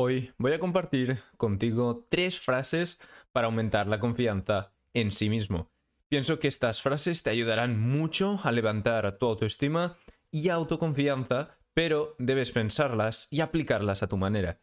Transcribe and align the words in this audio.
Hoy 0.00 0.32
voy 0.38 0.52
a 0.52 0.60
compartir 0.60 1.18
contigo 1.36 2.06
tres 2.08 2.38
frases 2.38 3.00
para 3.32 3.46
aumentar 3.46 3.88
la 3.88 3.98
confianza 3.98 4.70
en 4.94 5.10
sí 5.10 5.28
mismo. 5.28 5.72
Pienso 6.08 6.38
que 6.38 6.46
estas 6.46 6.80
frases 6.80 7.24
te 7.24 7.30
ayudarán 7.30 7.80
mucho 7.80 8.38
a 8.44 8.52
levantar 8.52 9.18
tu 9.18 9.26
autoestima 9.26 9.96
y 10.30 10.50
autoconfianza, 10.50 11.58
pero 11.74 12.14
debes 12.20 12.52
pensarlas 12.52 13.26
y 13.32 13.40
aplicarlas 13.40 14.04
a 14.04 14.06
tu 14.06 14.16
manera. 14.16 14.60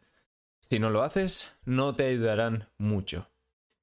Si 0.62 0.78
no 0.78 0.88
lo 0.88 1.02
haces, 1.02 1.54
no 1.66 1.94
te 1.94 2.06
ayudarán 2.06 2.70
mucho. 2.78 3.28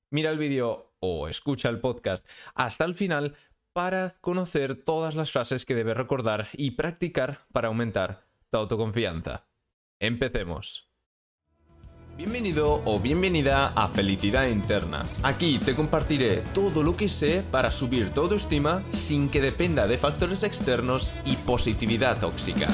Mira 0.10 0.32
el 0.32 0.40
vídeo 0.40 0.96
o 1.02 1.28
escucha 1.28 1.70
el 1.70 1.80
podcast 1.80 2.28
hasta 2.56 2.84
el 2.84 2.96
final 2.96 3.36
para 3.74 4.16
conocer 4.22 4.84
todas 4.84 5.14
las 5.14 5.32
frases 5.32 5.68
que 5.68 5.76
debes 5.76 5.98
recordar 5.98 6.48
y 6.54 6.72
practicar 6.72 7.42
para 7.54 7.68
aumentar 7.68 8.26
tu 8.50 8.58
autoconfianza. 8.58 9.46
Empecemos. 10.00 10.93
Bienvenido 12.16 12.80
o 12.86 13.00
bienvenida 13.00 13.70
a 13.70 13.88
Felicidad 13.88 14.46
Interna. 14.46 15.04
Aquí 15.24 15.58
te 15.58 15.74
compartiré 15.74 16.44
todo 16.54 16.84
lo 16.84 16.96
que 16.96 17.10
sé 17.10 17.44
para 17.50 17.72
subir 17.72 18.14
tu 18.14 18.22
autoestima 18.22 18.84
sin 18.92 19.32
que 19.32 19.42
dependa 19.42 19.88
de 19.88 19.98
factores 19.98 20.44
externos 20.44 21.12
y 21.26 21.38
positividad 21.38 22.20
tóxica. 22.20 22.68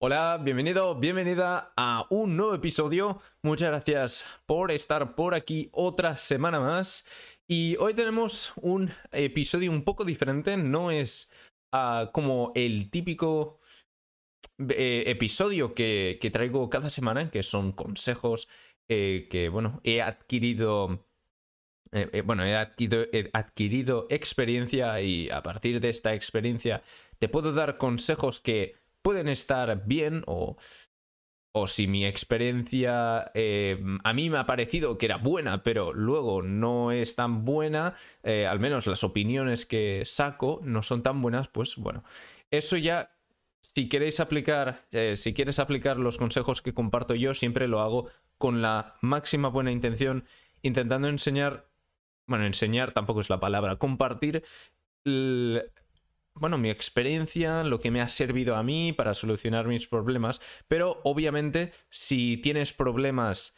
Hola, 0.00 0.40
bienvenido, 0.42 0.96
bienvenida 0.96 1.72
a 1.76 2.06
un 2.10 2.36
nuevo 2.36 2.54
episodio. 2.54 3.20
Muchas 3.42 3.68
gracias 3.68 4.24
por 4.46 4.72
estar 4.72 5.14
por 5.14 5.32
aquí 5.32 5.68
otra 5.70 6.16
semana 6.16 6.58
más. 6.58 7.06
Y 7.46 7.76
hoy 7.76 7.94
tenemos 7.94 8.52
un 8.56 8.90
episodio 9.10 9.70
un 9.70 9.82
poco 9.82 10.04
diferente, 10.04 10.56
no 10.58 10.90
es 10.90 11.30
como 12.12 12.52
el 12.54 12.90
típico 12.90 13.60
eh, 14.58 15.04
episodio 15.06 15.72
que, 15.74 16.18
traigo 16.32 16.68
cada 16.68 16.90
semana, 16.90 17.30
que 17.30 17.42
son 17.42 17.72
consejos 17.72 18.48
eh, 18.88 19.28
que, 19.30 19.48
bueno, 19.48 19.80
he 19.84 20.02
adquirido... 20.02 21.06
Eh, 21.92 22.22
bueno, 22.22 22.44
he 22.44 22.54
adquirido, 22.54 23.06
he 23.12 23.30
adquirido 23.32 24.06
experiencia 24.10 25.00
y 25.00 25.30
a 25.30 25.42
partir 25.42 25.80
de 25.80 25.88
esta 25.88 26.12
experiencia 26.12 26.82
te 27.18 27.30
puedo 27.30 27.52
dar 27.52 27.78
consejos 27.78 28.40
que 28.40 28.74
pueden 29.00 29.26
estar 29.28 29.86
bien 29.86 30.22
o, 30.26 30.58
o 31.60 31.66
si 31.66 31.86
mi 31.86 32.06
experiencia 32.06 33.30
eh, 33.34 33.82
a 34.04 34.12
mí 34.12 34.30
me 34.30 34.38
ha 34.38 34.46
parecido 34.46 34.96
que 34.96 35.06
era 35.06 35.16
buena, 35.16 35.62
pero 35.62 35.92
luego 35.92 36.42
no 36.42 36.92
es 36.92 37.16
tan 37.16 37.44
buena, 37.44 37.94
eh, 38.22 38.46
al 38.46 38.60
menos 38.60 38.86
las 38.86 39.02
opiniones 39.04 39.66
que 39.66 40.02
saco 40.04 40.60
no 40.62 40.82
son 40.82 41.02
tan 41.02 41.20
buenas, 41.20 41.48
pues 41.48 41.76
bueno, 41.76 42.04
eso 42.50 42.76
ya, 42.76 43.10
si 43.60 43.88
queréis 43.88 44.20
aplicar, 44.20 44.86
eh, 44.92 45.16
si 45.16 45.34
quieres 45.34 45.58
aplicar 45.58 45.98
los 45.98 46.16
consejos 46.16 46.62
que 46.62 46.74
comparto 46.74 47.14
yo, 47.14 47.34
siempre 47.34 47.68
lo 47.68 47.80
hago 47.80 48.08
con 48.38 48.62
la 48.62 48.94
máxima 49.00 49.48
buena 49.48 49.72
intención, 49.72 50.24
intentando 50.62 51.08
enseñar, 51.08 51.66
bueno, 52.26 52.46
enseñar 52.46 52.92
tampoco 52.92 53.20
es 53.20 53.30
la 53.30 53.40
palabra, 53.40 53.76
compartir 53.76 54.44
bueno, 56.38 56.58
mi 56.58 56.70
experiencia, 56.70 57.64
lo 57.64 57.80
que 57.80 57.90
me 57.90 58.00
ha 58.00 58.08
servido 58.08 58.56
a 58.56 58.62
mí 58.62 58.92
para 58.92 59.14
solucionar 59.14 59.66
mis 59.66 59.88
problemas, 59.88 60.40
pero 60.66 61.00
obviamente 61.04 61.72
si 61.90 62.36
tienes 62.38 62.72
problemas 62.72 63.54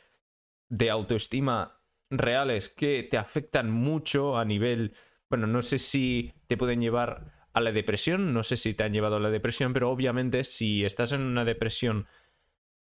de 0.68 0.90
autoestima 0.90 1.80
reales 2.10 2.68
que 2.68 3.06
te 3.10 3.18
afectan 3.18 3.70
mucho 3.70 4.36
a 4.36 4.44
nivel, 4.44 4.94
bueno, 5.28 5.46
no 5.46 5.62
sé 5.62 5.78
si 5.78 6.32
te 6.46 6.56
pueden 6.56 6.80
llevar 6.80 7.32
a 7.52 7.60
la 7.60 7.72
depresión, 7.72 8.32
no 8.32 8.42
sé 8.44 8.56
si 8.56 8.74
te 8.74 8.84
han 8.84 8.92
llevado 8.92 9.16
a 9.16 9.20
la 9.20 9.30
depresión, 9.30 9.72
pero 9.72 9.90
obviamente 9.90 10.44
si 10.44 10.84
estás 10.84 11.12
en 11.12 11.22
una 11.22 11.44
depresión 11.44 12.06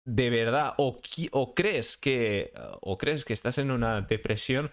de 0.05 0.31
verdad 0.31 0.75
o, 0.79 1.01
o 1.33 1.55
crees 1.55 1.97
que 1.97 2.53
o 2.81 2.99
crees 2.99 3.25
que 3.25 3.33
estás 3.33 3.59
en 3.59 3.71
una 3.71 4.01
depresión, 4.01 4.71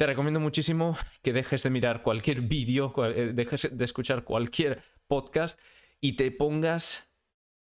te 0.00 0.06
recomiendo 0.06 0.40
muchísimo 0.40 0.96
que 1.20 1.34
dejes 1.34 1.62
de 1.62 1.68
mirar 1.68 2.02
cualquier 2.02 2.40
vídeo, 2.40 2.94
eh, 3.04 3.32
dejes 3.34 3.68
de 3.70 3.84
escuchar 3.84 4.24
cualquier 4.24 4.82
podcast 5.06 5.60
y 6.00 6.16
te 6.16 6.30
pongas 6.30 7.12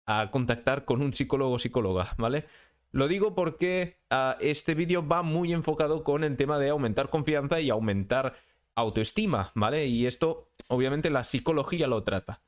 a 0.06 0.32
contactar 0.32 0.86
con 0.86 1.02
un 1.02 1.14
psicólogo 1.14 1.56
o 1.56 1.60
psicóloga, 1.60 2.16
¿vale? 2.18 2.46
Lo 2.94 3.10
digo 3.10 3.36
porque 3.36 3.98
ah, 4.10 4.38
este 4.40 4.74
vídeo 4.74 5.06
va 5.06 5.22
muy 5.22 5.52
enfocado 5.52 6.06
con 6.06 6.24
el 6.24 6.38
tema 6.38 6.58
de 6.60 6.70
aumentar 6.70 7.10
confianza 7.10 7.60
y 7.60 7.72
aumentar 7.72 8.38
autoestima, 8.74 9.52
¿vale? 9.54 9.88
Y 9.88 10.06
esto, 10.06 10.54
obviamente, 10.70 11.10
la 11.10 11.26
psicología 11.26 11.88
lo 11.88 12.06
trata. 12.06 12.42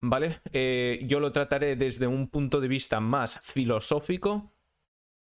¿Vale? 0.00 0.42
Eh, 0.52 1.00
yo 1.08 1.18
lo 1.18 1.32
trataré 1.32 1.74
desde 1.74 2.06
un 2.06 2.28
punto 2.28 2.60
de 2.60 2.68
vista 2.68 3.00
más 3.00 3.40
filosófico, 3.40 4.54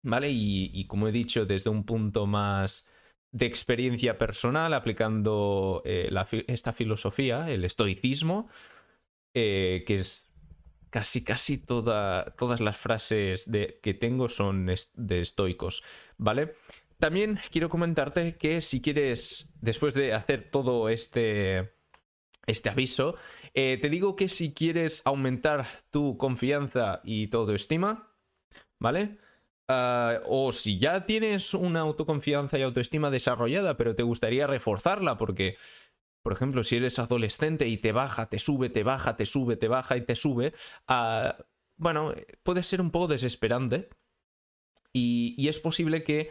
¿vale? 0.03 0.31
y 0.31 0.87
como 0.87 1.09
he 1.09 1.13
dicho, 1.13 1.45
desde 1.45 1.69
un 1.69 1.85
punto 1.85 2.27
más 2.27 2.87
de 3.33 3.47
experiencia 3.47 4.19
personal 4.19 4.73
aplicando 4.75 5.83
eh, 5.85 6.11
esta 6.47 6.73
filosofía, 6.73 7.51
el 7.51 7.65
estoicismo, 7.65 8.49
eh, 9.35 9.85
que 9.87 9.95
es 9.97 10.27
casi, 10.91 11.23
casi 11.23 11.59
toda, 11.59 12.35
todas 12.39 12.61
las 12.61 12.77
frases 12.79 13.51
de, 13.51 13.79
que 13.83 13.95
tengo 13.95 14.29
son 14.29 14.67
de 14.95 15.21
estoicos, 15.21 15.83
¿vale? 16.17 16.55
También 16.99 17.39
quiero 17.51 17.69
comentarte 17.69 18.37
que 18.37 18.63
si 18.63 18.81
quieres, 18.81 19.53
después 19.61 19.95
de 19.95 20.15
hacer 20.15 20.51
todo 20.51 20.89
este, 20.89 21.75
este 22.47 22.71
aviso, 22.71 23.17
eh, 23.53 23.79
te 23.81 23.91
digo 23.91 24.17
que 24.17 24.29
si 24.29 24.55
quieres 24.55 25.03
aumentar 25.05 25.67
tu 25.91 26.17
confianza 26.17 27.01
y 27.05 27.27
tu 27.27 27.39
autoestima, 27.39 28.15
¿vale? 28.79 29.19
Ah, 29.69 30.21
o 30.27 30.53
si 30.53 30.79
ya 30.79 31.07
tienes 31.07 31.53
una 31.53 31.81
autoconfianza 31.81 32.59
y 32.59 32.63
autoestima 32.63 33.11
desarrollada, 33.11 33.77
pero 33.77 33.97
te 33.97 34.05
gustaría 34.05 34.47
reforzarla 34.47 35.19
porque, 35.19 35.57
por 36.23 36.33
ejemplo, 36.33 36.63
si 36.63 36.77
eres 36.77 36.99
adolescente 37.01 37.67
y 37.67 37.79
te 37.79 37.93
baja, 37.93 38.29
te 38.29 38.39
sube, 38.39 38.71
te 38.71 38.85
baja, 38.85 39.17
te 39.17 39.27
sube, 39.27 39.57
te 39.57 39.69
baja 39.69 39.97
y 39.97 40.03
te 40.03 40.15
sube, 40.15 40.53
uh, 40.89 41.33
bueno, 41.77 42.15
puede 42.43 42.63
ser 42.63 42.81
un 42.81 42.91
poco 42.91 43.09
desesperante. 43.09 43.89
Y, 44.93 45.49
es 45.49 45.61
posible 45.61 46.03
que 46.05 46.31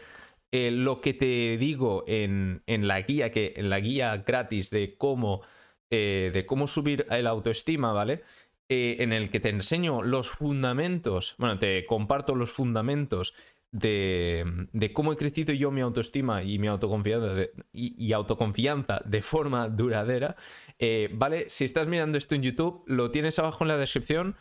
eh, 0.50 0.70
lo 0.72 1.00
que 1.00 1.14
te 1.14 1.56
digo 1.56 2.04
en, 2.08 2.62
en, 2.66 2.88
la 2.88 3.02
guía, 3.02 3.30
que, 3.30 3.54
en 3.56 3.70
la 3.70 3.78
guía 3.80 4.16
gratis 4.26 4.70
de 4.70 4.96
cómo, 4.96 5.42
eh, 5.90 6.30
de 6.34 6.46
cómo 6.46 6.66
subir 6.66 7.06
el 7.10 7.26
autoestima, 7.28 7.92
¿vale? 7.92 8.24
Eh, 8.68 8.96
en 8.98 9.12
el 9.12 9.30
que 9.30 9.38
te 9.38 9.48
enseño 9.48 10.02
los 10.02 10.28
fundamentos, 10.28 11.36
bueno, 11.38 11.56
te 11.56 11.86
comparto 11.86 12.34
los 12.34 12.50
fundamentos 12.50 13.32
de, 13.70 14.66
de 14.72 14.92
cómo 14.92 15.12
he 15.12 15.16
crecido 15.16 15.54
yo 15.54 15.70
mi 15.70 15.82
autoestima 15.82 16.42
y 16.42 16.58
mi 16.58 16.66
autoconfianza 16.66 17.34
de, 17.34 17.52
y, 17.72 18.12
autoconfianza 18.12 19.02
de 19.04 19.22
forma 19.22 19.68
duradera, 19.68 20.34
eh, 20.80 21.08
¿vale? 21.12 21.48
Si 21.48 21.64
estás 21.64 21.86
mirando 21.86 22.18
esto 22.18 22.34
en 22.34 22.42
YouTube, 22.42 22.82
lo 22.86 23.12
tienes 23.12 23.38
abajo 23.38 23.62
en 23.62 23.68
la 23.68 23.76
descripción, 23.76 24.34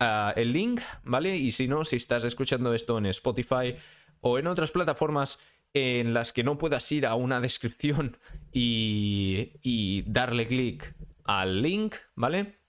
uh, 0.00 0.38
el 0.38 0.52
link, 0.52 0.80
¿vale? 1.02 1.36
Y 1.36 1.50
si 1.50 1.66
no, 1.66 1.84
si 1.84 1.96
estás 1.96 2.22
escuchando 2.22 2.74
esto 2.74 2.96
en 2.98 3.06
Spotify 3.06 3.74
o 4.20 4.38
en 4.38 4.46
otras 4.46 4.70
plataformas 4.70 5.40
en 5.72 6.14
las 6.14 6.32
que 6.32 6.44
no 6.44 6.58
puedas 6.58 6.92
ir 6.92 7.06
a 7.06 7.16
una 7.16 7.40
descripción 7.40 8.18
y, 8.52 9.50
y 9.62 10.02
darle 10.06 10.46
clic 10.46 10.94
al 11.24 11.60
link, 11.60 11.96
¿vale? 12.14 12.63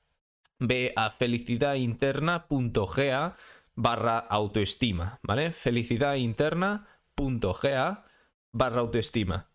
Ve 0.60 0.94
a 0.96 1.12
felicidadinterna.ga 1.12 3.36
barra 3.76 4.20
autoestima, 4.20 5.20
¿vale? 5.22 5.52
felicidadinterna.ga 5.52 8.06
barra 8.52 8.80
autoestima. 8.80 9.48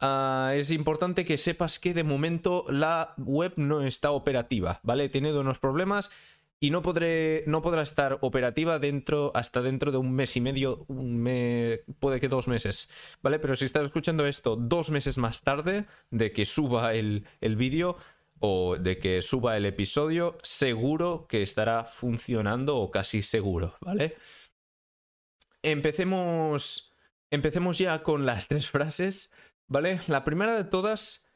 Ah, 0.00 0.52
es 0.54 0.70
importante 0.70 1.24
que 1.24 1.38
sepas 1.38 1.80
que 1.80 1.92
de 1.92 2.04
momento 2.04 2.64
la 2.68 3.14
web 3.16 3.54
no 3.56 3.82
está 3.82 4.12
operativa, 4.12 4.78
¿vale? 4.84 5.04
He 5.04 5.08
tenido 5.08 5.40
unos 5.40 5.58
problemas 5.58 6.10
y 6.60 6.70
no, 6.70 6.82
no 7.46 7.62
podrá 7.62 7.82
estar 7.82 8.18
operativa 8.20 8.78
dentro, 8.78 9.32
hasta 9.34 9.60
dentro 9.60 9.90
de 9.90 9.98
un 9.98 10.12
mes 10.12 10.36
y 10.36 10.40
medio, 10.40 10.86
puede 11.98 12.20
que 12.20 12.28
dos 12.28 12.46
meses, 12.46 12.88
¿vale? 13.22 13.38
Pero 13.38 13.56
si 13.56 13.64
estás 13.64 13.84
escuchando 13.84 14.26
esto 14.26 14.56
dos 14.56 14.90
meses 14.90 15.18
más 15.18 15.42
tarde 15.42 15.86
de 16.10 16.32
que 16.32 16.44
suba 16.44 16.94
el, 16.94 17.26
el 17.40 17.56
vídeo, 17.56 17.96
o 18.40 18.76
de 18.76 18.98
que 18.98 19.22
suba 19.22 19.56
el 19.56 19.66
episodio, 19.66 20.38
seguro 20.42 21.26
que 21.28 21.42
estará 21.42 21.84
funcionando 21.84 22.76
o 22.78 22.90
casi 22.90 23.22
seguro, 23.22 23.76
¿vale? 23.80 24.16
Empecemos, 25.62 26.92
empecemos 27.30 27.78
ya 27.78 28.02
con 28.02 28.26
las 28.26 28.48
tres 28.48 28.70
frases, 28.70 29.32
¿vale? 29.66 30.00
La 30.06 30.24
primera 30.24 30.56
de 30.56 30.64
todas 30.64 31.28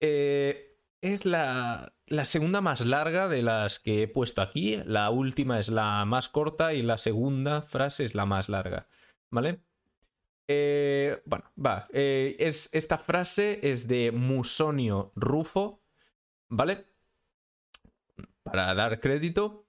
eh, 0.00 0.76
es 1.00 1.24
la, 1.24 1.94
la 2.06 2.24
segunda 2.24 2.60
más 2.60 2.80
larga 2.84 3.28
de 3.28 3.42
las 3.42 3.78
que 3.78 4.02
he 4.02 4.08
puesto 4.08 4.42
aquí, 4.42 4.76
la 4.84 5.10
última 5.10 5.58
es 5.58 5.68
la 5.68 6.04
más 6.04 6.28
corta 6.28 6.74
y 6.74 6.82
la 6.82 6.98
segunda 6.98 7.62
frase 7.62 8.04
es 8.04 8.14
la 8.14 8.26
más 8.26 8.48
larga, 8.48 8.88
¿vale? 9.30 9.60
Eh, 10.48 11.22
bueno, 11.24 11.44
va. 11.54 11.88
Eh, 11.92 12.36
es, 12.38 12.68
esta 12.72 12.98
frase 12.98 13.60
es 13.62 13.88
de 13.88 14.12
Musonio 14.12 15.12
Rufo, 15.14 15.81
¿vale? 16.52 16.86
Para 18.42 18.74
dar 18.74 19.00
crédito. 19.00 19.66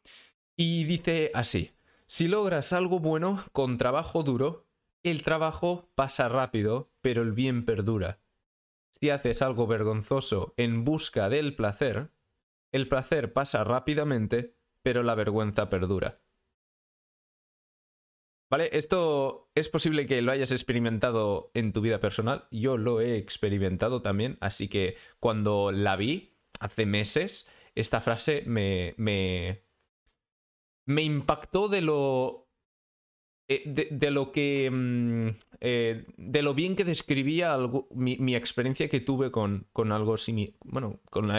Y 0.56 0.84
dice 0.84 1.32
así, 1.34 1.72
si 2.06 2.28
logras 2.28 2.74
algo 2.74 3.00
bueno 3.00 3.44
con 3.54 3.78
trabajo 3.78 4.22
duro, 4.22 4.68
el 5.02 5.24
trabajo 5.24 5.90
pasa 5.96 6.30
rápido, 6.30 6.92
pero 7.02 7.24
el 7.24 7.32
bien 7.32 7.66
perdura. 7.66 8.20
Si 8.92 9.10
haces 9.10 9.42
algo 9.42 9.66
vergonzoso 9.66 10.54
en 10.58 10.84
busca 10.84 11.30
del 11.30 11.56
placer, 11.56 12.12
el 12.72 12.88
placer 12.88 13.34
pasa 13.34 13.64
rápidamente, 13.64 14.56
pero 14.82 15.04
la 15.04 15.16
vergüenza 15.16 15.70
perdura. 15.70 16.22
¿Vale? 18.52 18.70
Esto 18.74 19.50
es 19.56 19.68
posible 19.70 20.06
que 20.06 20.22
lo 20.22 20.32
hayas 20.32 20.52
experimentado 20.52 21.50
en 21.56 21.74
tu 21.74 21.82
vida 21.82 22.00
personal. 22.00 22.48
Yo 22.52 22.78
lo 22.78 23.02
he 23.02 23.18
experimentado 23.18 24.04
también, 24.04 24.38
así 24.42 24.68
que 24.68 24.96
cuando 25.20 25.72
la 25.72 25.96
vi 25.96 26.33
hace 26.64 26.86
meses, 26.86 27.48
esta 27.76 28.02
frase 28.02 28.44
me, 28.46 28.96
me, 28.98 29.64
impactó 31.02 31.68
de 31.68 31.82
lo 31.82 32.48
eh, 33.48 33.90
de, 33.92 34.12
lo 34.12 34.32
que. 34.32 34.70
Mm, 34.72 35.30
eh, 35.60 36.06
de 36.18 36.42
lo 36.42 36.54
bien 36.54 36.76
que 36.76 36.86
describía 36.86 37.58
mi, 37.92 38.36
experiencia 38.36 38.90
que 38.90 39.02
tuve 39.02 39.32
con, 39.32 39.68
con 39.74 39.92
algo 39.92 40.18
similar. 40.18 40.56
Bueno, 40.64 41.00
con, 41.10 41.32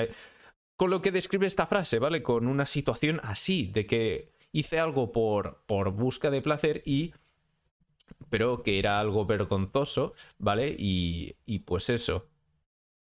con 0.77 0.91
lo 0.91 1.01
que 1.01 1.13
describe 1.13 1.47
esta 1.47 1.67
frase, 1.67 1.99
¿vale? 1.99 2.23
Con 2.23 2.47
una 2.47 2.67
situación 2.67 3.21
así, 3.23 3.71
de 3.73 3.87
que 3.87 4.35
hice 4.53 4.79
algo 4.79 5.13
por, 5.13 5.65
por 5.67 5.91
busca 5.93 6.31
de 6.31 6.43
placer 6.43 6.83
y. 6.85 7.15
Pero 8.29 8.63
que 8.63 8.79
era 8.79 9.01
algo 9.01 9.25
vergonzoso, 9.25 10.15
¿vale? 10.39 10.75
Y, 10.79 11.37
y 11.47 11.61
pues 11.61 11.89
eso. 11.89 12.29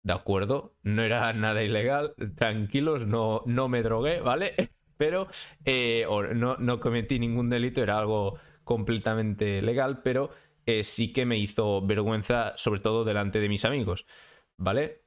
De 0.05 0.12
acuerdo, 0.12 0.77
no 0.83 1.03
era 1.03 1.33
nada 1.33 1.62
ilegal, 1.62 2.15
tranquilos, 2.37 3.06
no, 3.06 3.43
no 3.47 3.69
me 3.69 3.83
drogué, 3.83 4.21
¿vale? 4.21 4.55
Pero 4.99 5.29
eh, 5.65 6.06
no, 6.35 6.56
no 6.59 6.79
cometí 6.79 7.19
ningún 7.19 7.49
delito, 7.49 7.83
era 7.83 7.99
algo 7.99 8.39
completamente 8.65 9.61
legal, 9.61 10.03
pero 10.03 10.31
eh, 10.67 10.85
sí 10.85 11.12
que 11.12 11.27
me 11.27 11.37
hizo 11.37 11.85
vergüenza, 11.85 12.56
sobre 12.56 12.81
todo 12.81 13.05
delante 13.05 13.41
de 13.41 13.49
mis 13.49 13.65
amigos, 13.65 14.06
¿vale? 14.56 15.03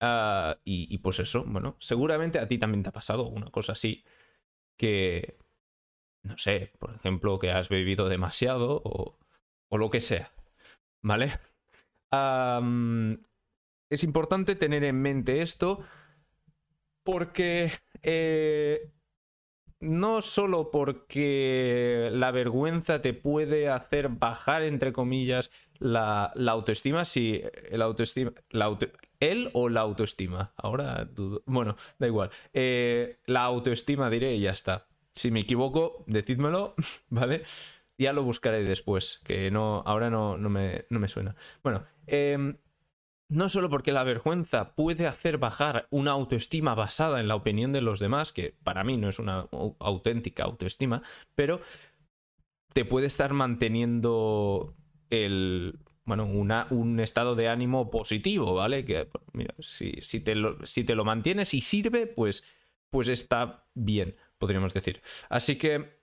Ah, 0.00 0.58
y, 0.64 0.96
pues 0.98 1.18
eso, 1.18 1.44
bueno, 1.44 1.76
seguramente 1.80 2.38
a 2.38 2.46
ti 2.46 2.58
también 2.58 2.82
te 2.84 2.90
ha 2.90 2.92
pasado 2.92 3.26
una 3.26 3.50
cosa 3.50 3.72
así 3.72 4.04
que, 4.76 5.38
no 6.24 6.38
sé, 6.38 6.72
por 6.78 6.94
ejemplo, 6.94 7.38
que 7.38 7.50
has 7.52 7.68
bebido 7.68 8.08
demasiado 8.08 8.82
o, 8.84 9.18
o 9.68 9.78
lo 9.78 9.90
que 9.90 10.00
sea, 10.00 10.32
¿vale? 11.02 11.32
Es 13.92 14.04
importante 14.04 14.54
tener 14.56 14.84
en 14.84 15.02
mente 15.02 15.42
esto 15.42 15.80
porque 17.04 17.70
eh, 18.02 18.90
no 19.80 20.22
solo 20.22 20.70
porque 20.70 22.08
la 22.10 22.30
vergüenza 22.30 23.02
te 23.02 23.12
puede 23.12 23.68
hacer 23.68 24.08
bajar, 24.08 24.62
entre 24.62 24.94
comillas, 24.94 25.50
la, 25.78 26.32
autoestima, 26.48 27.04
si 27.04 27.42
el 27.70 27.82
autoestima, 27.82 28.32
la 28.48 28.78
él 29.20 29.50
o 29.52 29.68
la 29.68 29.80
autoestima. 29.80 30.54
Ahora 30.56 31.04
dudo. 31.04 31.42
Bueno, 31.44 31.76
da 31.98 32.06
igual. 32.06 32.30
Eh, 32.54 33.18
la 33.26 33.42
autoestima 33.42 34.08
diré 34.08 34.34
y 34.36 34.40
ya 34.40 34.52
está. 34.52 34.86
Si 35.12 35.30
me 35.30 35.40
equivoco, 35.40 36.02
decídmelo, 36.06 36.74
¿vale? 37.10 37.42
Ya 37.98 38.14
lo 38.14 38.22
buscaré 38.22 38.62
después, 38.62 39.20
que 39.22 39.50
no, 39.50 39.82
ahora 39.84 40.08
no, 40.08 40.38
no, 40.38 40.48
me, 40.48 40.86
no 40.88 40.98
me 40.98 41.08
suena. 41.08 41.36
Bueno, 41.62 41.84
eh, 42.06 42.54
no 43.32 43.48
solo 43.48 43.70
porque 43.70 43.92
la 43.92 44.04
vergüenza 44.04 44.74
puede 44.74 45.06
hacer 45.06 45.38
bajar 45.38 45.86
una 45.90 46.10
autoestima 46.10 46.74
basada 46.74 47.18
en 47.18 47.28
la 47.28 47.34
opinión 47.34 47.72
de 47.72 47.80
los 47.80 47.98
demás, 47.98 48.30
que 48.30 48.54
para 48.62 48.84
mí 48.84 48.98
no 48.98 49.08
es 49.08 49.18
una 49.18 49.46
auténtica 49.78 50.44
autoestima, 50.44 51.02
pero 51.34 51.60
te 52.74 52.84
puede 52.84 53.06
estar 53.06 53.32
manteniendo 53.32 54.74
el, 55.08 55.78
bueno, 56.04 56.26
una, 56.26 56.66
un 56.68 57.00
estado 57.00 57.34
de 57.34 57.48
ánimo 57.48 57.90
positivo, 57.90 58.54
¿vale? 58.54 58.84
Que, 58.84 59.08
mira, 59.32 59.54
si, 59.60 59.92
si, 60.02 60.20
te 60.20 60.34
lo, 60.34 60.64
si, 60.66 60.84
te 60.84 60.94
lo, 60.94 61.06
mantienes 61.06 61.54
y 61.54 61.62
sirve, 61.62 62.06
pues, 62.06 62.44
pues 62.90 63.08
está 63.08 63.64
bien, 63.72 64.14
podríamos 64.38 64.74
decir. 64.74 65.00
Así 65.30 65.56
que 65.56 66.02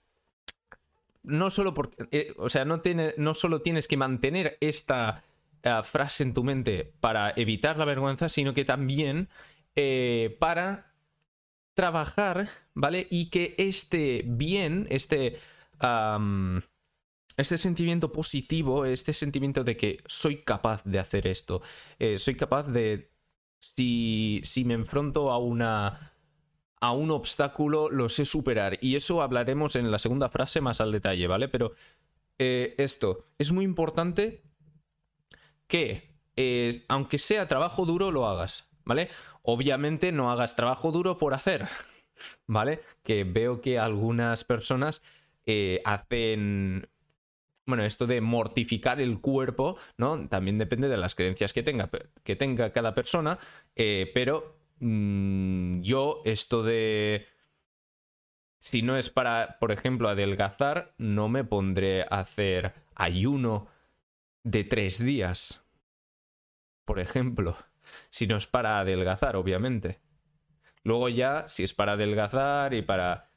no 1.21 1.51
solo 1.51 1.75
porque, 1.75 2.07
eh, 2.11 2.33
o 2.37 2.49
sea, 2.49 2.65
no, 2.65 2.81
tiene, 2.81 3.13
no 3.17 3.35
solo 3.35 3.61
tienes 3.61 3.87
que 3.87 3.97
mantener 3.97 4.57
esta 4.61 5.25
eh, 5.63 5.81
frase 5.83 6.23
en 6.23 6.33
tu 6.33 6.44
mente 6.44 6.94
para 7.01 7.33
evitar 7.35 7.77
la 7.77 7.85
vergüenza, 7.85 8.29
sino 8.29 8.53
que 8.53 8.63
también 8.63 9.29
eh, 9.75 10.38
para 10.39 10.94
trabajar, 11.73 12.50
¿vale? 12.73 13.07
Y 13.09 13.29
que 13.29 13.56
este 13.57 14.23
bien, 14.25 14.88
este, 14.89 15.39
este 17.38 17.57
sentimiento 17.57 18.11
positivo, 18.11 18.85
este 18.85 19.13
sentimiento 19.13 19.63
de 19.63 19.75
que 19.75 20.03
soy 20.07 20.44
capaz 20.44 20.83
de 20.85 21.00
hacer 21.00 21.27
esto, 21.27 21.62
eh, 22.00 22.17
soy 22.17 22.35
capaz 22.35 22.63
de, 22.63 23.12
si, 23.59 24.41
si 24.44 24.63
me 24.65 24.73
enfrento 24.75 25.31
a 25.31 25.38
una 25.39 26.13
a 26.81 26.94
un 26.94 27.12
obstáculo 27.12 27.89
lo 27.89 28.07
sé 28.07 28.23
superar. 28.23 28.77
Y 28.81 28.95
eso 28.95 29.21
hablaremos 29.21 29.75
en 29.75 29.91
la 29.91 30.00
segunda 30.00 30.29
frase 30.29 30.62
más 30.62 30.79
al 30.79 30.94
detalle, 30.94 31.27
¿vale? 31.27 31.50
Pero 31.50 31.73
esto 32.38 33.25
es 33.38 33.51
muy 33.51 33.65
importante 33.65 34.49
que, 35.69 36.10
eh, 36.36 36.83
aunque 36.89 37.18
sea 37.18 37.48
trabajo 37.48 37.86
duro, 37.86 38.12
lo 38.12 38.27
hagas, 38.27 38.68
¿vale? 38.83 39.07
Obviamente 39.44 40.12
no 40.12 40.30
hagas 40.31 40.56
trabajo 40.57 40.92
duro 40.92 41.18
por 41.18 41.33
hacer, 41.33 41.68
¿vale? 42.48 42.81
Que 43.04 43.24
veo 43.24 43.62
que 43.62 43.80
algunas 43.80 44.44
personas 44.44 45.01
eh, 45.45 45.81
hacen 45.86 46.89
bueno, 47.66 47.83
esto 47.83 48.07
de 48.07 48.19
mortificar 48.19 49.00
el 49.00 49.21
cuerpo, 49.21 49.77
¿no? 49.95 50.27
También 50.27 50.57
depende 50.57 50.89
de 50.89 50.98
las 50.98 51.13
creencias 51.13 51.54
que 51.54 51.62
tenga, 51.62 51.88
que 52.24 52.36
tenga 52.36 52.72
cada 52.72 52.95
persona, 52.95 53.38
eh, 53.75 54.10
pero 54.13 54.57
mm, 54.80 55.81
yo 55.81 56.22
esto 56.25 56.63
de... 56.63 57.27
Si 58.57 58.81
no 58.81 58.98
es 58.98 59.12
para, 59.12 59.57
por 59.60 59.72
ejemplo, 59.72 60.10
adelgazar, 60.10 60.95
no 60.98 61.30
me 61.30 61.44
pondré 61.44 62.01
a 62.01 62.22
hacer 62.22 62.74
ayuno 62.95 63.68
de 64.44 64.63
tres 64.63 65.03
días, 65.03 65.63
por 66.86 67.00
ejemplo, 67.00 67.57
si 68.09 68.27
no 68.27 68.38
es 68.38 68.47
para 68.47 68.80
adelgazar, 68.80 69.36
obviamente. 69.36 70.00
Luego 70.84 71.10
ya, 71.10 71.48
si 71.48 71.63
es 71.63 71.74
para 71.74 71.93
adelgazar 71.93 72.74
y 72.74 72.81
para... 72.81 73.29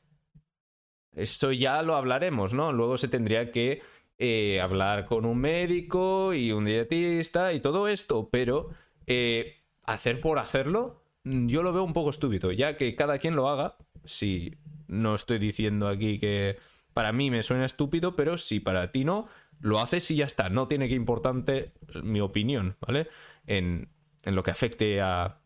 Eso 1.14 1.52
ya 1.52 1.82
lo 1.82 1.96
hablaremos, 1.96 2.54
¿no? 2.54 2.72
Luego 2.72 2.96
se 2.96 3.08
tendría 3.08 3.52
que 3.52 3.82
eh, 4.18 4.60
hablar 4.60 5.04
con 5.04 5.26
un 5.26 5.38
médico 5.38 6.32
y 6.32 6.52
un 6.52 6.64
dietista 6.64 7.52
y 7.52 7.60
todo 7.60 7.88
esto, 7.88 8.28
pero 8.30 8.70
eh, 9.06 9.62
hacer 9.82 10.20
por 10.20 10.38
hacerlo, 10.38 11.02
yo 11.24 11.62
lo 11.62 11.72
veo 11.72 11.82
un 11.82 11.92
poco 11.92 12.10
estúpido, 12.10 12.52
ya 12.52 12.76
que 12.76 12.94
cada 12.94 13.18
quien 13.18 13.36
lo 13.36 13.48
haga, 13.48 13.76
si 14.04 14.56
no 14.86 15.14
estoy 15.14 15.38
diciendo 15.38 15.88
aquí 15.88 16.18
que 16.18 16.56
para 16.94 17.12
mí 17.12 17.30
me 17.30 17.42
suena 17.42 17.64
estúpido, 17.64 18.14
pero 18.14 18.38
si 18.38 18.60
para 18.60 18.92
ti 18.92 19.04
no, 19.04 19.28
lo 19.62 19.78
haces 19.78 20.10
y 20.10 20.16
ya 20.16 20.26
está. 20.26 20.50
No 20.50 20.68
tiene 20.68 20.88
que 20.88 20.94
importante 20.94 21.72
mi 22.02 22.20
opinión, 22.20 22.76
¿vale? 22.80 23.08
En, 23.46 23.88
lo 24.24 24.42
que 24.42 24.50
afecte 24.50 25.00
a 25.00 25.40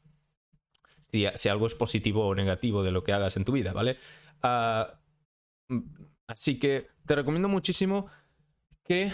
si, 1.10 1.48
algo 1.48 1.66
es 1.66 1.74
positivo 1.74 2.26
o 2.26 2.34
negativo 2.34 2.82
de 2.82 2.90
lo 2.90 3.04
que 3.04 3.12
hagas 3.12 3.36
en 3.36 3.44
tu 3.44 3.52
vida, 3.52 3.72
¿vale? 3.72 3.98
Ah, 4.42 4.98
mm, 5.68 5.80
así 6.28 6.58
que 6.58 6.88
te 7.06 7.14
recomiendo 7.14 7.48
muchísimo 7.48 8.06
que 8.84 9.12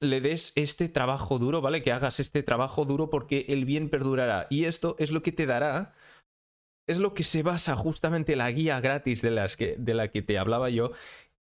le 0.00 0.20
des 0.20 0.52
este 0.54 0.88
trabajo 0.88 1.38
duro, 1.38 1.60
¿vale? 1.60 1.82
Que 1.82 1.92
hagas 1.92 2.20
este 2.20 2.42
trabajo 2.42 2.84
duro 2.84 3.10
porque 3.10 3.46
el 3.48 3.64
bien 3.64 3.88
perdurará. 3.90 4.46
Y 4.50 4.64
esto 4.64 4.96
es 4.98 5.10
lo 5.10 5.22
que 5.22 5.32
te 5.32 5.46
dará, 5.46 5.94
es 6.86 6.98
lo 6.98 7.14
que 7.14 7.22
se 7.22 7.42
basa 7.42 7.74
justamente 7.76 8.36
la 8.36 8.50
guía 8.50 8.80
gratis 8.80 9.22
de, 9.22 9.30
las 9.30 9.56
que, 9.56 9.76
de 9.78 9.94
la 9.94 10.08
que 10.08 10.22
te 10.22 10.38
hablaba 10.38 10.70
yo. 10.70 10.92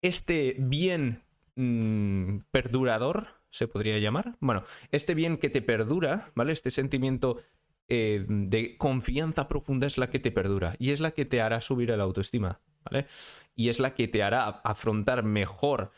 Este 0.01 0.56
bien 0.60 1.23
Mm, 1.55 2.39
perdurador, 2.50 3.27
se 3.51 3.67
podría 3.67 4.00
llamar. 4.00 4.36
Bueno, 4.39 4.63
este 4.91 5.13
bien 5.13 5.38
que 5.38 5.50
te 5.50 5.62
perdura, 5.62 6.31
¿vale? 6.36 6.53
Este 6.53 6.72
sentimiento 6.72 7.41
eh, 7.88 8.25
de 8.27 8.77
confianza 8.77 9.48
profunda 9.48 9.86
es 9.86 9.98
la 9.98 10.10
que 10.10 10.19
te 10.19 10.31
perdura 10.31 10.75
y 10.79 10.91
es 10.91 11.00
la 11.00 11.12
que 11.12 11.25
te 11.25 11.41
hará 11.41 11.62
subir 11.62 11.91
el 11.91 12.01
autoestima, 12.01 12.60
¿vale? 12.83 13.05
Y 13.55 13.69
es 13.69 13.79
la 13.79 13.93
que 13.93 14.07
te 14.07 14.24
hará 14.24 14.48
afrontar 14.48 15.24
mejor 15.24 15.91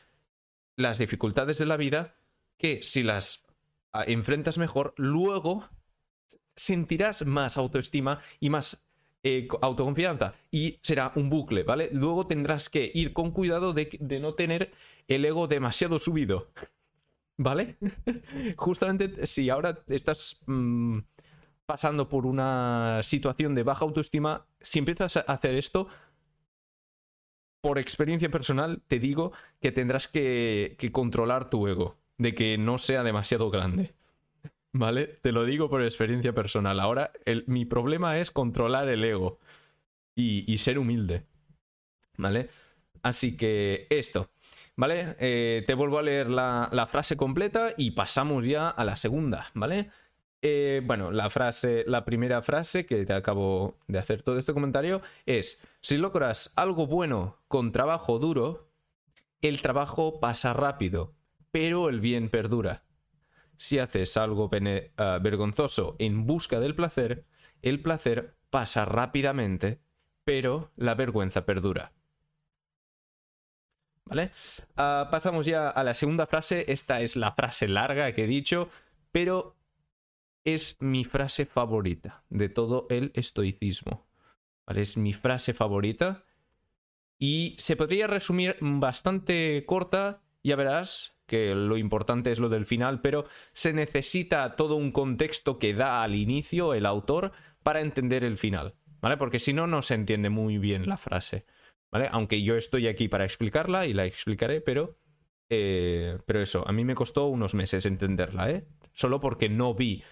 las 0.76 0.98
dificultades 0.98 1.58
de 1.58 1.66
la 1.66 1.78
vida 1.78 2.16
que 2.58 2.82
si 2.82 3.04
las 3.04 3.46
ah, 3.94 4.04
enfrentas 4.06 4.58
mejor, 4.58 4.94
luego 4.98 5.70
sentirás 6.58 7.26
más 7.26 7.58
autoestima 7.58 8.20
y 8.40 8.50
más 8.50 8.85
eh, 9.28 9.48
autoconfianza 9.64 10.36
y 10.52 10.78
será 10.84 11.12
un 11.16 11.32
bucle, 11.32 11.64
¿vale? 11.64 11.90
Luego 11.92 12.28
tendrás 12.28 12.70
que 12.70 12.92
ir 12.94 13.12
con 13.12 13.32
cuidado 13.32 13.74
de, 13.74 13.98
no 14.22 14.36
tener 14.36 14.72
el 15.08 15.26
ego 15.26 15.48
demasiado 15.48 15.98
subido, 15.98 16.52
¿vale? 17.38 17.78
Justamente 18.56 19.26
si 19.26 19.50
ahora 19.50 19.80
estás... 19.88 20.40
Mm, 20.46 21.00
pasando 21.66 22.10
por 22.10 22.28
una 22.28 23.00
situación 23.02 23.56
de 23.56 23.64
baja 23.64 23.86
autoestima, 23.86 24.46
si 24.62 24.78
empiezas 24.78 25.18
a 25.18 25.22
hacer 25.22 25.56
esto, 25.56 25.88
por 27.60 27.80
experiencia 27.80 28.30
personal, 28.30 28.84
te 28.88 29.00
digo 29.00 29.32
que 29.60 29.72
tendrás 29.72 30.08
que, 30.08 30.78
controlar 30.92 31.50
tu 31.50 31.68
ego, 31.68 31.98
de 32.20 32.36
que 32.36 32.60
no 32.60 32.78
sea 32.78 33.02
demasiado 33.02 33.50
grande. 33.50 33.96
¿Vale? 34.78 35.08
Te 35.22 35.32
lo 35.32 35.46
digo 35.46 35.70
por 35.70 35.82
experiencia 35.82 36.34
personal. 36.34 36.82
Ahora, 36.82 37.14
mi 37.48 37.64
problema 37.64 38.20
es 38.20 38.30
controlar 38.30 38.90
el 38.90 39.06
ego 39.06 39.40
y, 40.16 40.58
ser 40.58 40.78
humilde. 40.78 41.24
¿Vale? 42.18 42.50
Así 43.02 43.38
que 43.38 43.88
esto. 43.90 44.32
¿Vale? 44.76 45.16
Eh, 45.20 45.64
te 45.66 45.76
vuelvo 45.76 45.98
a 45.98 46.02
leer 46.02 46.30
la, 46.30 46.88
frase 46.92 47.16
completa 47.16 47.74
y 47.78 47.92
pasamos 47.92 48.46
ya 48.46 48.68
a 48.68 48.84
la 48.84 48.98
segunda, 48.98 49.50
¿vale? 49.54 49.92
Eh, 50.42 50.82
bueno, 50.84 51.10
la 51.10 51.30
frase, 51.30 51.86
la 51.88 52.04
primera 52.04 52.42
frase 52.42 52.86
que 52.86 53.06
te 53.06 53.14
acabo 53.14 53.78
de 53.88 53.98
hacer 53.98 54.24
todo 54.24 54.38
este 54.38 54.54
comentario 54.54 55.02
es: 55.26 55.58
si 55.80 55.96
logras 55.96 56.52
algo 56.58 56.86
bueno 56.86 57.38
con 57.48 57.72
trabajo 57.72 58.20
duro, 58.20 58.68
el 59.42 59.62
trabajo 59.62 60.20
pasa 60.20 60.52
rápido, 60.52 61.14
pero 61.52 61.88
el 61.88 62.02
bien 62.02 62.28
perdura. 62.28 62.84
Si 63.58 63.80
haces 63.80 64.18
algo 64.18 64.50
ah, 64.98 65.20
vergonzoso 65.22 65.96
en 66.00 66.26
busca 66.26 66.60
del 66.60 66.76
placer, 66.76 67.26
el 67.62 67.82
placer 67.82 68.36
pasa 68.50 68.86
rápidamente, 68.86 69.80
pero 70.24 70.72
la 70.76 70.96
vergüenza 70.96 71.46
perdura. 71.46 71.92
¿Vale? 74.06 74.32
Ah, 74.76 75.08
pasamos 75.10 75.46
ya 75.46 75.70
a 75.70 75.84
la 75.84 75.96
segunda 75.96 76.28
frase. 76.28 76.66
Esta 76.68 77.02
es 77.02 77.16
la 77.16 77.32
frase 77.32 77.68
larga 77.68 78.12
que 78.14 78.26
he 78.26 78.28
dicho, 78.28 78.70
pero 79.12 79.56
es 80.44 80.80
mi 80.82 81.06
frase 81.06 81.46
favorita 81.46 82.24
de 82.30 82.50
todo 82.50 82.86
el 82.90 83.12
estoicismo. 83.16 84.08
Es 84.68 84.96
mi 84.96 85.14
frase 85.14 85.54
favorita. 85.54 86.24
Y 87.18 87.56
se 87.58 87.76
podría 87.76 88.08
resumir 88.08 88.58
bastante 88.60 89.66
corta, 89.66 90.22
ya 90.44 90.56
verás 90.56 91.15
que 91.26 91.56
lo 91.56 91.78
importante 91.78 92.32
es 92.32 92.40
lo 92.40 92.50
del 92.50 92.66
final, 92.66 93.02
pero 93.02 93.26
se 93.54 93.74
necesita 93.74 94.56
todo 94.56 94.76
un 94.76 94.92
contexto 94.92 95.60
que 95.60 95.74
da 95.74 96.04
al 96.04 96.16
inicio 96.16 96.74
el 96.74 96.86
autor 96.86 97.32
para 97.64 97.82
entender 97.82 98.24
el 98.24 98.38
final, 98.38 98.76
¿vale? 99.02 99.18
Porque 99.18 99.40
si 99.40 99.54
no, 99.54 99.68
no 99.68 99.82
se 99.82 99.96
entiende 99.96 100.30
muy 100.30 100.58
bien 100.58 100.88
la 100.88 100.98
frase, 100.98 101.46
¿vale? 101.92 102.10
Aunque 102.12 102.44
yo 102.44 102.56
estoy 102.56 102.88
aquí 102.88 103.08
para 103.08 103.26
explicarla 103.26 103.86
y 103.86 103.94
la 103.94 104.06
explicaré, 104.06 104.62
pero... 104.62 104.98
Eh, 105.50 106.18
pero 106.26 106.42
eso, 106.42 106.68
a 106.68 106.72
mí 106.72 106.84
me 106.84 106.96
costó 106.96 107.28
unos 107.28 107.54
meses 107.54 107.86
entenderla, 107.86 108.50
¿eh? 108.50 108.66
Solo 108.94 109.20
porque 109.20 109.48
no 109.48 109.76
vi 109.76 110.04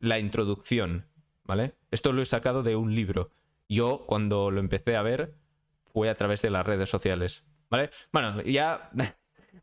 la 0.00 0.18
introducción, 0.18 1.06
¿vale? 1.44 1.74
Esto 1.90 2.12
lo 2.12 2.20
he 2.20 2.26
sacado 2.26 2.62
de 2.62 2.76
un 2.76 2.94
libro. 2.94 3.30
Yo, 3.68 4.04
cuando 4.06 4.50
lo 4.50 4.60
empecé 4.60 4.96
a 4.96 5.02
ver, 5.02 5.34
fue 5.92 6.10
a 6.10 6.14
través 6.14 6.42
de 6.42 6.50
las 6.50 6.66
redes 6.66 6.90
sociales, 6.90 7.46
¿vale? 7.70 7.90
Bueno, 8.12 8.42
ya 8.42 8.90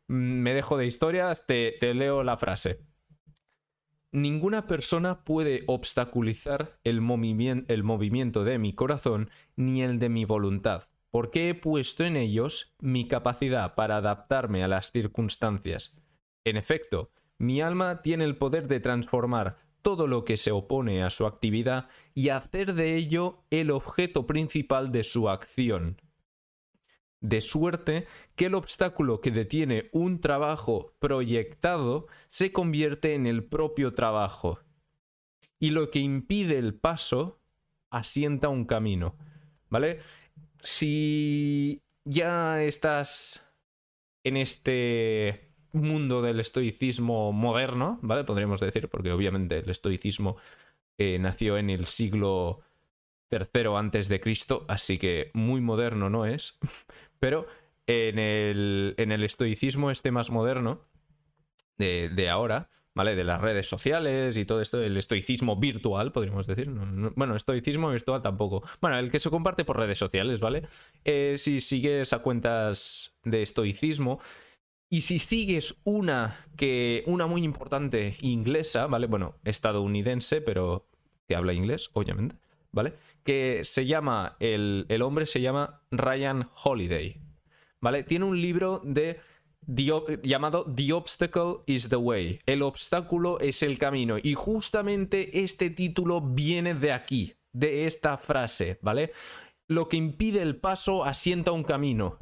me 0.08 0.54
dejo 0.54 0.78
de 0.78 0.86
historias, 0.86 1.46
te, 1.46 1.78
leo 1.94 2.24
la 2.24 2.38
frase. 2.38 2.80
Ninguna 4.12 4.66
persona 4.66 5.24
puede 5.24 5.64
obstaculizar 5.68 6.80
el, 6.84 6.98
el 7.68 7.84
movimiento 7.84 8.44
de 8.44 8.58
mi 8.58 8.74
corazón 8.74 9.30
ni 9.56 9.84
el 9.84 10.00
de 10.00 10.10
mi 10.10 10.26
voluntad, 10.26 10.90
porque 11.12 11.50
he 11.50 11.56
puesto 11.56 12.04
en 12.04 12.16
ellos 12.18 12.74
mi 12.80 13.08
capacidad 13.08 13.76
para 13.76 13.98
adaptarme 13.98 14.64
a 14.64 14.68
las 14.68 14.92
circunstancias. 14.92 16.02
En 16.44 16.58
efecto, 16.58 17.12
mi 17.38 17.62
alma 17.62 18.02
tiene 18.02 18.26
el 18.26 18.38
poder 18.38 18.68
de 18.68 18.80
transformar 18.80 19.58
todo 19.82 20.08
lo 20.08 20.26
que 20.26 20.38
se 20.38 20.52
opone 20.52 21.04
a 21.04 21.10
su 21.10 21.26
actividad 21.26 21.88
y 22.14 22.30
hacer 22.30 22.74
de 22.74 22.96
ello 22.96 23.44
el 23.50 23.72
objeto 23.72 24.28
principal 24.28 24.92
de 24.92 25.04
su 25.04 25.30
acción. 25.30 26.02
De 27.22 27.42
suerte 27.42 28.08
que 28.36 28.46
el 28.46 28.56
obstáculo 28.56 29.20
que 29.20 29.32
detiene 29.32 29.90
un 29.92 30.22
trabajo 30.22 30.94
proyectado 31.00 32.08
se 32.30 32.52
convierte 32.52 33.14
en 33.14 33.26
el 33.28 33.44
propio 33.44 33.94
trabajo. 33.94 34.60
Y 35.60 35.72
lo 35.72 35.92
que 35.92 36.00
impide 36.00 36.58
el 36.58 36.76
paso 36.76 37.42
asienta 37.90 38.50
un 38.50 38.66
camino. 38.66 39.16
¿Vale? 39.70 40.00
Si 40.62 41.82
ya 42.06 42.62
estás 42.64 43.46
en 44.24 44.38
este 44.38 45.50
mundo 45.72 46.22
del 46.22 46.40
estoicismo 46.40 47.32
moderno, 47.32 48.00
¿vale? 48.02 48.24
Podríamos 48.24 48.60
decir, 48.60 48.90
porque 48.90 49.12
obviamente 49.12 49.60
el 49.60 49.70
estoicismo 49.70 50.38
eh, 50.98 51.20
nació 51.20 51.58
en 51.58 51.70
el 51.70 51.86
siglo 51.86 52.62
III 53.32 53.76
antes 53.78 54.10
de 54.10 54.20
Cristo, 54.20 54.66
así 54.68 54.98
que 54.98 55.32
muy 55.34 55.62
moderno 55.62 56.10
no 56.10 56.26
es, 56.26 56.60
pero 57.20 57.48
en 57.88 58.20
el, 58.20 58.96
en 58.98 59.12
el 59.12 59.24
estoicismo 59.24 59.92
este 59.92 60.12
más 60.12 60.30
moderno 60.30 60.86
de, 61.78 62.10
de, 62.10 62.30
ahora, 62.30 62.70
¿vale? 62.94 63.16
De 63.16 63.24
las 63.24 63.42
redes 63.42 63.68
sociales 63.68 64.38
y 64.38 64.46
todo 64.46 64.62
esto, 64.62 64.82
el 64.82 64.98
estoicismo 64.98 65.56
virtual, 65.56 66.12
podríamos 66.12 66.48
decir. 66.48 66.70
bueno, 66.70 67.36
estoicismo 67.36 67.90
virtual 67.90 68.22
tampoco. 68.22 68.64
Bueno, 68.82 69.00
el 69.00 69.12
que 69.12 69.20
se 69.20 69.30
comparte 69.30 69.66
por 69.66 69.78
redes 69.78 69.98
sociales, 69.98 70.40
¿vale? 70.40 70.68
Eh, 71.04 71.36
si 71.38 71.62
sigues 71.62 72.14
a 72.14 72.20
cuentas 72.20 73.16
de 73.24 73.42
estoicismo, 73.42 74.20
y 74.90 75.02
si 75.02 75.20
sigues 75.20 75.76
una 75.84 76.46
que. 76.58 77.04
una 77.06 77.28
muy 77.28 77.44
importante 77.44 78.18
inglesa, 78.22 78.88
¿vale? 78.88 79.06
Bueno, 79.06 79.36
estadounidense, 79.44 80.42
pero 80.42 80.88
que 81.28 81.36
habla 81.36 81.54
inglés, 81.54 81.92
obviamente, 81.94 82.36
¿vale? 82.72 82.94
Que 83.24 83.62
se 83.64 83.86
llama. 83.86 84.38
El, 84.40 84.86
el 84.90 85.02
hombre 85.02 85.26
se 85.26 85.42
llama 85.42 85.82
Ryan 85.92 86.50
Holiday. 86.64 87.22
¿Vale? 87.82 88.04
Tiene 88.04 88.26
un 88.26 88.42
libro 88.42 88.82
de. 88.84 89.20
llamado 90.24 90.66
The 90.74 90.94
Obstacle 90.94 91.58
is 91.66 91.90
the 91.90 91.96
Way. 91.96 92.40
El 92.46 92.62
obstáculo 92.62 93.40
es 93.40 93.64
el 93.64 93.78
camino. 93.78 94.18
Y 94.22 94.34
justamente 94.34 95.44
este 95.44 95.70
título 95.70 96.22
viene 96.22 96.74
de 96.74 96.92
aquí, 96.92 97.36
de 97.54 97.86
esta 97.86 98.18
frase, 98.18 98.80
¿vale? 98.82 99.12
Lo 99.68 99.88
que 99.88 99.98
impide 99.98 100.42
el 100.42 100.56
paso 100.56 101.06
asienta 101.06 101.52
un 101.52 101.64
camino, 101.64 102.18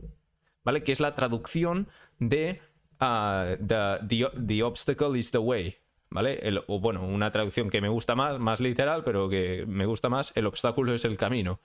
¿vale? 0.63 0.83
Que 0.83 0.91
es 0.91 0.99
la 0.99 1.15
traducción 1.15 1.87
de 2.19 2.59
uh, 2.99 3.55
the, 3.65 4.63
Obstacle 4.63 5.17
is 5.17 5.31
the 5.31 5.37
Way. 5.37 5.77
¿Vale? 6.09 6.39
o 6.67 6.79
bueno, 6.79 7.05
una 7.05 7.31
traducción 7.31 7.69
que 7.69 7.81
me 7.81 7.89
gusta 7.89 8.15
más, 8.15 8.39
más 8.39 8.61
literal, 8.61 9.03
pero 9.03 9.27
que 9.27 9.65
me 9.67 9.85
gusta 9.85 10.07
más, 10.07 10.31
el 10.35 10.45
obstáculo 10.45 10.93
es 10.93 11.03
el 11.03 11.17
camino. 11.17 11.59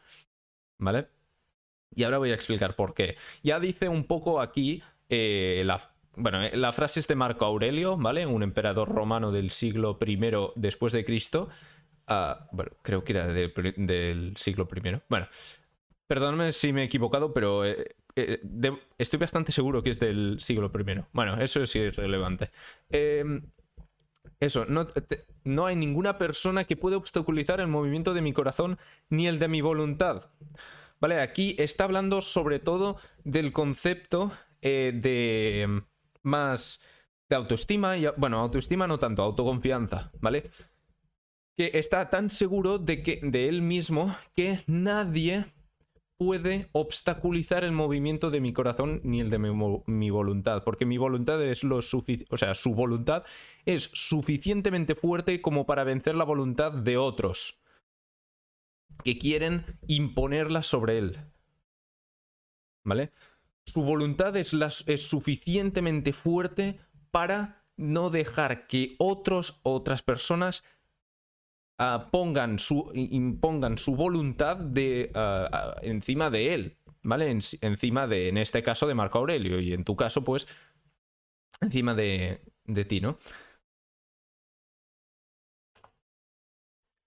¿Vale? 0.78 1.06
Y 1.94 2.02
ahora 2.04 2.18
voy 2.18 2.30
a 2.30 2.34
explicar 2.34 2.74
por 2.74 2.94
qué. 2.94 3.16
Ya 3.42 3.60
dice 3.60 3.88
un 3.88 4.04
poco 4.04 4.40
aquí 4.40 4.82
eh, 5.08 5.62
la, 5.64 5.92
bueno, 6.16 6.42
eh, 6.42 6.56
la 6.56 6.72
frase 6.72 7.00
es 7.00 7.08
de 7.08 7.14
Marco 7.14 7.44
Aurelio, 7.44 7.96
¿vale? 7.96 8.26
Un 8.26 8.42
emperador 8.42 8.88
romano 8.88 9.32
del 9.32 9.50
siglo 9.50 9.98
I 10.04 10.18
después 10.56 10.92
de 10.92 11.04
Cristo. 11.04 11.48
Ah, 12.06 12.48
bueno, 12.52 12.72
creo 12.82 13.04
que 13.04 13.12
era 13.12 13.26
del, 13.28 14.34
siglo 14.36 14.68
I. 14.74 15.00
Bueno, 15.08 15.28
perdóname 16.06 16.52
si 16.52 16.72
me 16.72 16.82
he 16.82 16.84
equivocado, 16.84 17.32
pero 17.32 17.64
eh, 17.64 17.96
eh, 18.16 18.40
estoy 18.98 19.18
bastante 19.18 19.52
seguro 19.52 19.82
que 19.82 19.90
es 19.90 20.00
del 20.00 20.36
siglo 20.40 20.70
I. 20.74 21.04
Bueno, 21.12 21.40
eso 21.40 21.62
es 21.62 21.74
irrelevante. 21.76 22.50
Em, 22.90 23.42
eso, 24.40 24.64
no, 24.66 24.88
no, 25.44 25.66
hay 25.66 25.76
ninguna 25.76 26.18
persona 26.18 26.64
que 26.64 26.76
pueda 26.76 26.96
obstaculizar 26.96 27.60
el 27.60 27.68
movimiento 27.68 28.14
de 28.14 28.22
mi 28.22 28.32
corazón 28.32 28.78
ni 29.08 29.26
el 29.26 29.38
de 29.38 29.48
mi 29.48 29.60
voluntad. 29.60 30.30
Vale, 31.00 31.20
aquí 31.20 31.56
está 31.58 31.84
hablando 31.84 32.20
sobre 32.20 32.58
todo 32.58 32.96
del 33.24 33.52
concepto 33.52 34.32
eh, 34.60 34.92
de 34.94 35.82
más 36.22 36.80
de 37.28 37.36
autoestima 37.36 37.96
y 37.96 38.06
bueno, 38.16 38.38
autoestima 38.38 38.86
no 38.86 38.98
tanto, 38.98 39.22
autoconfianza, 39.22 40.12
¿vale? 40.20 40.50
Que 41.56 41.70
está 41.74 42.08
tan 42.10 42.30
seguro 42.30 42.78
de 42.78 43.02
que 43.02 43.20
de 43.22 43.48
él 43.48 43.62
mismo 43.62 44.14
que 44.34 44.62
nadie 44.66 45.52
puede 46.24 46.68
obstaculizar 46.70 47.64
el 47.64 47.72
movimiento 47.72 48.30
de 48.30 48.40
mi 48.40 48.52
corazón 48.52 49.00
ni 49.02 49.20
el 49.20 49.28
de 49.28 49.38
mi, 49.40 50.10
voluntad, 50.10 50.62
porque 50.62 50.86
mi 50.86 50.96
voluntad 50.96 51.42
es 51.42 51.64
lo 51.64 51.82
suficiente, 51.82 52.32
o 52.32 52.38
sea, 52.38 52.54
su 52.54 52.74
voluntad 52.74 53.24
es 53.66 53.90
suficientemente 53.92 54.94
fuerte 54.94 55.42
como 55.42 55.66
para 55.66 55.82
vencer 55.82 56.14
la 56.14 56.22
voluntad 56.22 56.70
de 56.70 56.96
otros 56.96 57.58
que 59.02 59.18
quieren 59.18 59.64
imponerla 59.88 60.62
sobre 60.62 60.98
él. 60.98 61.18
¿Vale? 62.84 63.10
Su 63.66 63.82
voluntad 63.82 64.36
es, 64.36 64.54
es 64.86 65.02
suficientemente 65.02 66.12
fuerte 66.12 66.78
para 67.10 67.64
no 67.76 68.10
dejar 68.10 68.68
que 68.68 68.94
otros, 68.98 69.58
otras 69.64 70.02
personas 70.02 70.62
pongan 72.10 72.58
su, 72.58 72.90
impongan 72.94 73.78
su 73.78 73.94
voluntad 73.96 74.56
de, 74.56 75.10
encima 75.82 76.30
de 76.30 76.54
él, 76.54 76.76
¿vale? 77.02 77.30
encima 77.30 78.06
de, 78.06 78.28
en 78.28 78.38
este 78.38 78.62
caso, 78.62 78.86
de 78.86 78.94
Marco 78.94 79.18
Aurelio 79.18 79.60
y 79.60 79.72
en 79.72 79.84
tu 79.84 79.96
caso, 79.96 80.22
pues, 80.22 80.46
encima 81.60 81.94
de, 81.94 82.40
de 82.64 82.84
ti, 82.84 83.00
¿no? 83.00 83.18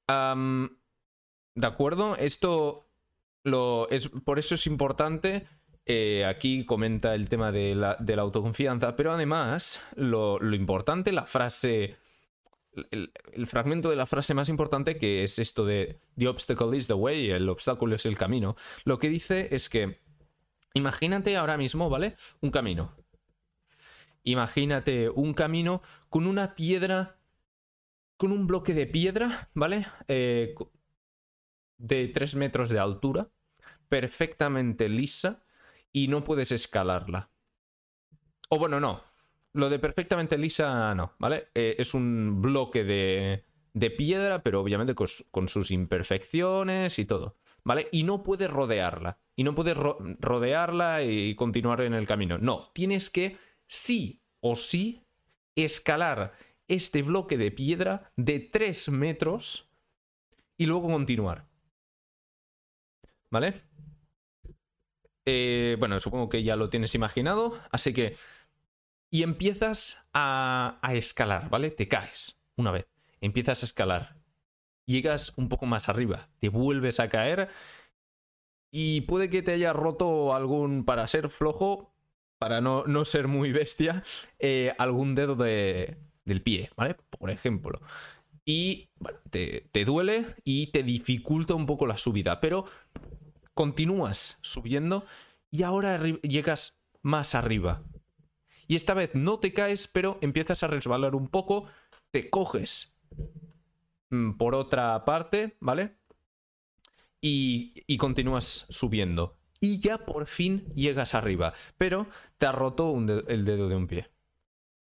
de 0.08 1.67
acuerdo, 1.67 2.15
esto 2.17 2.86
lo 3.44 3.89
es 3.89 4.10
por 4.10 4.39
eso 4.39 4.55
es 4.55 4.67
importante. 4.67 5.48
Eh, 5.88 6.25
aquí 6.25 6.65
comenta 6.65 7.13
el 7.13 7.29
tema 7.29 7.51
de 7.51 7.75
la, 7.75 7.98
autoconfianza, 8.17 8.96
pero 8.96 9.13
además 9.13 9.82
lo, 9.96 10.39
importante, 10.53 11.12
la 11.12 11.25
frase, 11.25 11.98
el, 12.91 13.48
fragmento 13.48 13.89
de 13.89 13.96
la 13.96 14.05
frase 14.05 14.34
más 14.34 14.50
importante 14.50 14.98
que 14.98 15.24
es 15.24 15.39
esto 15.39 15.65
de 15.65 16.00
The 16.17 16.27
obstacle 16.27 16.75
is 16.75 16.88
the 16.88 16.94
way, 16.94 17.32
el 17.32 17.50
obstáculo 17.50 17.96
es 17.96 18.05
el 18.05 18.17
camino, 18.17 18.55
lo 18.84 19.00
que 19.00 19.10
dice 19.10 19.50
es 19.51 19.70
que 19.70 20.01
imagínate 20.74 21.38
ahora 21.38 21.58
mismo, 21.58 21.89
¿vale? 21.89 22.15
Un 22.41 22.51
camino. 22.51 22.96
Imagínate 24.24 25.10
un 25.10 25.34
camino 25.34 25.82
con 26.10 26.25
una 26.25 26.55
piedra, 26.55 27.17
con 28.17 28.32
un 28.32 28.48
bloque 28.48 28.74
de 28.74 28.88
piedra, 28.88 29.50
¿vale? 29.53 29.86
Eh, 30.08 30.55
de 31.77 32.08
3 32.08 32.36
metros 32.36 32.70
de 32.70 32.79
altura, 32.79 33.29
perfectamente 33.88 34.89
lisa 34.89 35.44
y 35.91 36.08
no 36.08 36.24
puedes 36.24 36.51
escalarla. 36.51 37.29
O 38.50 38.60
bueno, 38.60 38.79
no. 38.79 39.03
Lo 39.55 39.69
de 39.69 39.79
perfectamente 39.79 40.38
lisa 40.38 40.93
no, 40.95 41.13
¿vale? 41.17 41.47
Eh, 41.55 41.75
es 41.79 41.93
un 41.93 42.41
bloque 42.41 42.83
de, 42.83 43.45
de 43.75 43.89
piedra, 43.89 44.43
pero 44.43 44.62
obviamente 44.62 44.95
con, 44.95 45.47
sus 45.47 45.71
imperfecciones 45.71 47.00
y 47.00 47.05
todo, 47.05 47.38
¿vale? 47.63 47.88
Y 47.91 48.03
no 48.03 48.21
puedes 48.21 48.50
rodearla. 48.50 49.19
Y 49.33 49.45
no 49.45 49.55
puedes 49.55 49.77
rodearla 49.77 51.03
y 51.03 51.35
continuar 51.35 51.81
en 51.81 51.93
el 51.93 52.05
camino. 52.05 52.38
No, 52.38 52.71
tienes 52.74 53.09
que 53.09 53.38
sí 53.67 54.21
o 54.41 54.57
sí 54.57 55.05
escalar 55.55 56.33
este 56.67 57.01
bloque 57.01 57.38
de 57.38 57.51
piedra 57.51 58.12
de 58.17 58.39
3 58.39 58.89
metros 58.89 59.69
y 60.57 60.65
luego 60.65 60.89
continuar. 60.89 61.47
¿Vale? 63.29 63.62
Eh, 65.25 65.75
bueno, 65.79 66.00
supongo 66.01 66.27
que 66.27 66.43
ya 66.43 66.57
lo 66.57 66.69
tienes 66.69 66.93
imaginado, 66.93 67.57
así 67.71 67.93
que... 67.93 68.17
Y 69.12 69.24
empiezas 69.24 70.03
a, 70.13 70.79
escalar, 70.93 71.50
¿vale? 71.50 71.71
Te 71.71 71.88
caes 71.88 72.38
una 72.57 72.71
vez, 72.71 72.88
empiezas 73.21 73.63
a 73.63 73.65
escalar, 73.65 74.17
llegas 74.85 75.33
un 75.38 75.50
poco 75.50 75.65
más 75.65 75.89
arriba, 75.89 76.29
te 76.39 76.50
vuelves 76.50 77.00
a 77.00 77.09
caer 77.09 77.50
y 78.71 79.01
puede 79.01 79.29
que 79.29 79.41
te 79.41 79.53
haya 79.53 79.74
roto 79.74 80.33
algún, 80.33 80.85
para 80.85 81.07
ser 81.07 81.29
flojo, 81.29 81.93
para 82.39 82.62
no, 82.62 82.85
no 82.85 83.05
ser 83.05 83.27
muy 83.27 83.51
bestia, 83.51 84.03
eh, 84.39 84.74
algún 84.77 85.15
dedo 85.15 85.35
de, 85.35 85.97
del 86.25 86.41
pie, 86.41 86.69
¿vale? 86.75 86.95
Por 87.09 87.29
ejemplo. 87.29 87.81
Y 88.43 88.89
bueno, 89.00 89.19
te, 89.31 89.67
te 89.71 89.85
duele 89.85 90.35
y 90.43 90.67
te 90.67 90.83
dificulta 90.83 91.53
un 91.55 91.65
poco 91.65 91.88
la 91.88 91.97
subida, 91.97 92.41
pero 92.41 92.65
continúas 93.53 94.38
subiendo 94.41 95.05
y 95.50 95.63
ahora 95.63 95.97
llegas 96.21 96.77
más 97.01 97.33
arriba. 97.33 97.81
Y 98.67 98.75
esta 98.75 98.93
vez 98.93 99.15
no 99.15 99.39
te 99.39 99.53
caes, 99.53 99.88
pero 99.88 100.17
empiezas 100.22 100.63
a 100.63 100.67
resbalar 100.67 101.15
un 101.15 101.27
poco, 101.27 101.65
te 102.12 102.29
coges 102.29 102.95
mm, 104.10 104.34
por 104.34 104.55
otra 104.55 105.05
parte, 105.05 105.57
¿vale? 105.60 105.98
Y, 107.22 107.98
continúas 107.98 108.67
subiendo. 108.69 109.38
Y 109.60 109.79
ya 109.79 110.05
por 110.05 110.27
fin 110.27 110.72
llegas 110.75 111.15
arriba, 111.15 111.53
pero 111.77 112.07
te 112.38 112.45
ha 112.45 112.51
roto 112.51 112.95
el 113.27 113.45
dedo 113.45 113.67
de 113.67 113.75
un 113.75 113.88
pie. 113.88 114.10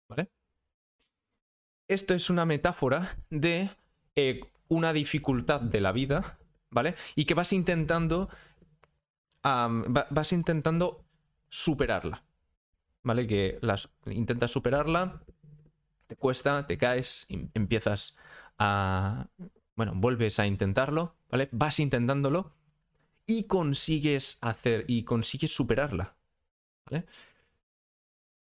¿Vale? 0.09 0.29
Esto 1.87 2.13
es 2.13 2.29
una 2.29 2.45
metáfora 2.45 3.17
de 3.29 3.69
eh, 4.15 4.41
una 4.67 4.91
dificultad 4.91 5.61
de 5.61 5.79
la 5.79 5.93
vida, 5.93 6.37
¿vale? 6.69 6.95
Y 7.15 7.25
que 7.25 7.33
vas 7.33 7.53
intentando 7.53 8.29
vas 9.43 10.33
intentando 10.33 11.05
superarla. 11.49 12.23
¿Vale? 13.07 13.25
Que 13.25 13.57
las, 13.61 13.89
intentas 14.05 14.51
superarla, 14.51 15.23
te 16.07 16.17
cuesta, 16.17 16.67
te 16.67 16.77
caes, 16.77 17.25
empiezas 17.53 18.17
a... 18.57 19.29
Bueno, 19.77 19.93
vuelves 19.95 20.39
a 20.39 20.45
intentarlo, 20.45 21.15
¿vale? 21.31 21.47
Vas 21.53 21.79
intentándolo 21.79 22.51
y 23.25 23.47
consigues 23.47 24.39
hacer, 24.41 24.83
y 24.87 25.03
consigues 25.03 25.55
superarla, 25.55 26.17
¿vale? 26.89 27.05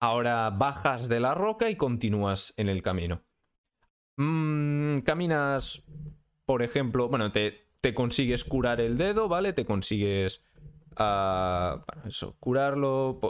Ahora 0.01 0.51
bajas 0.51 1.09
de 1.09 1.21
la 1.21 1.35
roca 1.35 1.71
y 1.71 1.77
continúas 1.77 2.53
en 2.57 2.69
el 2.69 2.83
camino. 2.83 3.23
Mm, 4.17 5.01
caminas, 5.01 5.85
por 6.47 6.63
ejemplo, 6.65 7.09
bueno, 7.09 7.31
te, 7.31 7.69
te 7.81 7.95
consigues 7.95 8.43
curar 8.43 8.81
el 8.81 8.99
dedo, 8.99 9.29
¿vale? 9.29 9.53
Te 9.53 9.65
consigues 9.65 10.45
a 10.97 11.85
eso, 12.05 12.35
curarlo. 12.41 13.21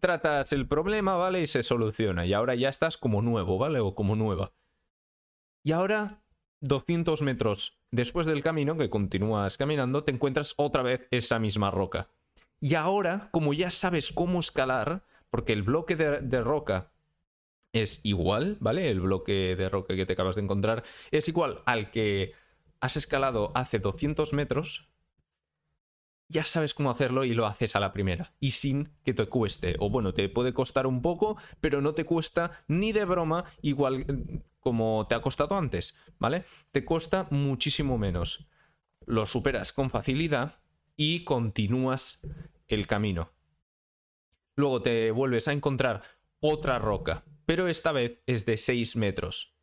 Tratas 0.00 0.52
el 0.52 0.66
problema, 0.66 1.16
¿vale? 1.16 1.42
Y 1.42 1.46
se 1.46 1.62
soluciona. 1.62 2.26
Y 2.26 2.32
ahora 2.32 2.54
ya 2.54 2.68
estás 2.68 2.96
como 2.96 3.22
nuevo, 3.22 3.58
¿vale? 3.58 3.80
O 3.80 3.94
como 3.94 4.16
nueva. 4.16 4.52
Y 5.62 5.72
ahora, 5.72 6.22
200 6.60 7.22
metros 7.22 7.78
después 7.90 8.26
del 8.26 8.42
camino, 8.42 8.76
que 8.76 8.90
continúas 8.90 9.58
caminando, 9.58 10.04
te 10.04 10.12
encuentras 10.12 10.54
otra 10.56 10.82
vez 10.82 11.06
esa 11.10 11.38
misma 11.38 11.70
roca. 11.70 12.08
Y 12.60 12.74
ahora, 12.74 13.28
como 13.32 13.52
ya 13.52 13.70
sabes 13.70 14.12
cómo 14.12 14.40
escalar, 14.40 15.02
porque 15.30 15.52
el 15.52 15.62
bloque 15.62 15.96
de, 15.96 16.20
de 16.20 16.40
roca 16.40 16.92
es 17.72 18.00
igual, 18.02 18.56
¿vale? 18.60 18.90
El 18.90 19.00
bloque 19.00 19.56
de 19.56 19.68
roca 19.68 19.94
que 19.94 20.06
te 20.06 20.14
acabas 20.14 20.36
de 20.36 20.42
encontrar 20.42 20.84
es 21.10 21.28
igual 21.28 21.62
al 21.66 21.90
que 21.90 22.32
has 22.80 22.96
escalado 22.96 23.52
hace 23.54 23.78
200 23.78 24.32
metros, 24.32 24.88
ya 26.28 26.44
sabes 26.44 26.74
cómo 26.74 26.90
hacerlo 26.90 27.24
y 27.24 27.34
lo 27.34 27.46
haces 27.46 27.76
a 27.76 27.80
la 27.80 27.92
primera. 27.92 28.32
Y 28.40 28.50
sin 28.50 28.90
que 29.04 29.14
te 29.14 29.26
cueste. 29.26 29.76
O 29.78 29.90
bueno, 29.90 30.12
te 30.12 30.28
puede 30.28 30.52
costar 30.52 30.86
un 30.86 31.02
poco, 31.02 31.36
pero 31.60 31.80
no 31.80 31.94
te 31.94 32.04
cuesta 32.04 32.64
ni 32.68 32.92
de 32.92 33.04
broma 33.04 33.44
igual 33.62 34.04
mm, 34.06 34.40
como 34.60 35.06
te 35.08 35.14
ha 35.14 35.22
costado 35.22 35.56
antes, 35.56 35.96
¿vale? 36.18 36.44
Te 36.72 36.84
cuesta 36.84 37.28
muchísimo 37.30 37.98
menos. 37.98 38.48
Lo 39.06 39.26
superas 39.26 39.72
con 39.72 39.90
facilidad 39.90 40.58
y 40.96 41.22
continúas 41.22 42.20
el 42.66 42.86
camino. 42.86 43.30
Luego 44.56 44.82
te 44.82 45.10
vuelves 45.12 45.46
a 45.46 45.52
encontrar 45.52 46.02
otra 46.40 46.78
roca, 46.78 47.24
pero 47.44 47.68
esta 47.68 47.92
vez 47.92 48.20
es 48.26 48.44
de 48.46 48.56
6 48.56 48.96
metros. 48.96 49.54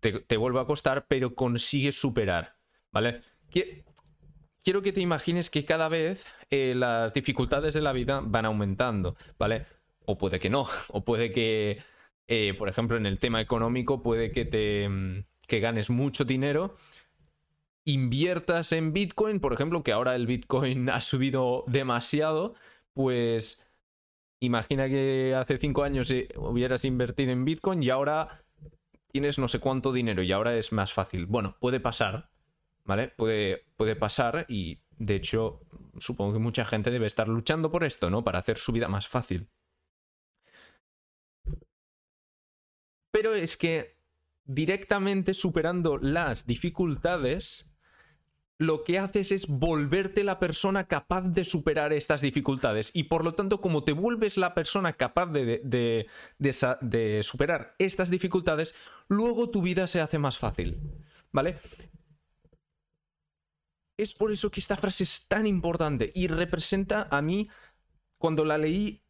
Te, 0.00 0.20
te 0.20 0.36
vuelve 0.36 0.60
a 0.60 0.66
costar, 0.66 1.06
pero 1.08 1.34
consigues 1.34 1.98
superar, 1.98 2.58
¿vale? 2.92 3.22
Quiero 3.50 4.82
que 4.82 4.92
te 4.92 5.00
imagines 5.00 5.50
que 5.50 5.64
cada 5.64 5.88
vez 5.88 6.26
eh, 6.50 6.74
las 6.76 7.14
dificultades 7.14 7.74
de 7.74 7.80
la 7.80 7.92
vida 7.92 8.20
van 8.24 8.44
aumentando, 8.44 9.16
¿vale? 9.38 9.66
O 10.04 10.18
puede 10.18 10.40
que 10.40 10.50
no, 10.50 10.66
o 10.88 11.04
puede 11.04 11.32
que, 11.32 11.78
eh, 12.26 12.54
por 12.58 12.68
ejemplo, 12.68 12.96
en 12.96 13.06
el 13.06 13.18
tema 13.18 13.40
económico, 13.40 14.02
puede 14.02 14.32
que 14.32 14.44
te 14.44 14.88
mm, 14.88 15.24
que 15.48 15.60
ganes 15.60 15.90
mucho 15.90 16.24
dinero, 16.24 16.74
inviertas 17.84 18.72
en 18.72 18.92
Bitcoin, 18.92 19.40
por 19.40 19.54
ejemplo, 19.54 19.82
que 19.82 19.92
ahora 19.92 20.14
el 20.14 20.26
Bitcoin 20.26 20.90
ha 20.90 21.00
subido 21.00 21.64
demasiado, 21.66 22.54
pues 22.92 23.64
imagina 24.40 24.88
que 24.88 25.34
hace 25.34 25.58
cinco 25.58 25.82
años 25.82 26.10
eh, 26.10 26.28
hubieras 26.36 26.84
invertido 26.84 27.32
en 27.32 27.44
Bitcoin 27.44 27.82
y 27.82 27.90
ahora 27.90 28.44
tienes 29.10 29.38
no 29.38 29.48
sé 29.48 29.58
cuánto 29.58 29.92
dinero 29.92 30.22
y 30.22 30.30
ahora 30.30 30.54
es 30.56 30.70
más 30.70 30.92
fácil. 30.92 31.26
Bueno, 31.26 31.56
puede 31.60 31.80
pasar, 31.80 32.28
¿vale? 32.88 33.08
Puede, 33.08 33.66
puede 33.76 33.94
pasar 33.94 34.46
y 34.48 34.80
de 34.96 35.14
hecho 35.14 35.60
supongo 35.98 36.32
que 36.32 36.38
mucha 36.38 36.64
gente 36.64 36.90
debe 36.90 37.06
estar 37.06 37.28
luchando 37.28 37.70
por 37.70 37.84
esto, 37.84 38.08
¿no? 38.08 38.24
Para 38.24 38.38
hacer 38.38 38.56
su 38.56 38.72
vida 38.72 38.88
más 38.88 39.06
fácil. 39.06 39.50
Pero 43.12 43.34
es 43.34 43.58
que 43.58 43.98
directamente 44.46 45.34
superando 45.34 45.98
las 45.98 46.46
dificultades, 46.46 47.70
lo 48.56 48.84
que 48.84 48.98
haces 48.98 49.32
es 49.32 49.46
volverte 49.46 50.24
la 50.24 50.38
persona 50.38 50.84
capaz 50.84 51.22
de 51.22 51.44
superar 51.44 51.92
estas 51.92 52.22
dificultades. 52.22 52.90
Y 52.94 53.04
por 53.04 53.22
lo 53.22 53.34
tanto, 53.34 53.60
como 53.60 53.84
te 53.84 53.92
vuelves 53.92 54.38
la 54.38 54.54
persona 54.54 54.94
capaz 54.94 55.26
de, 55.26 55.60
de, 55.62 56.06
de, 56.38 57.22
superar 57.22 57.74
estas 57.78 58.10
dificultades, 58.10 58.74
luego 59.08 59.50
tu 59.50 59.60
vida 59.60 59.86
se 59.86 60.00
hace 60.00 60.18
más 60.18 60.38
fácil. 60.38 60.78
¿Vale? 61.32 61.58
Es 63.98 64.14
por 64.14 64.30
eso 64.30 64.50
que 64.50 64.60
esta 64.60 64.76
frase 64.76 65.02
es 65.02 65.26
tan 65.26 65.46
importante 65.46 66.12
y 66.14 66.28
representa 66.28 67.08
a 67.10 67.20
mí, 67.20 67.48
cuando 68.16 68.44
la 68.44 68.56
leí 68.56 69.02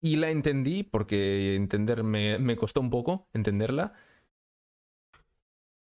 y 0.00 0.16
la 0.16 0.30
entendí, 0.30 0.82
porque 0.82 1.54
entenderme 1.56 2.38
me 2.38 2.56
costó 2.56 2.80
un 2.80 2.90
poco 2.90 3.28
entenderla, 3.34 3.94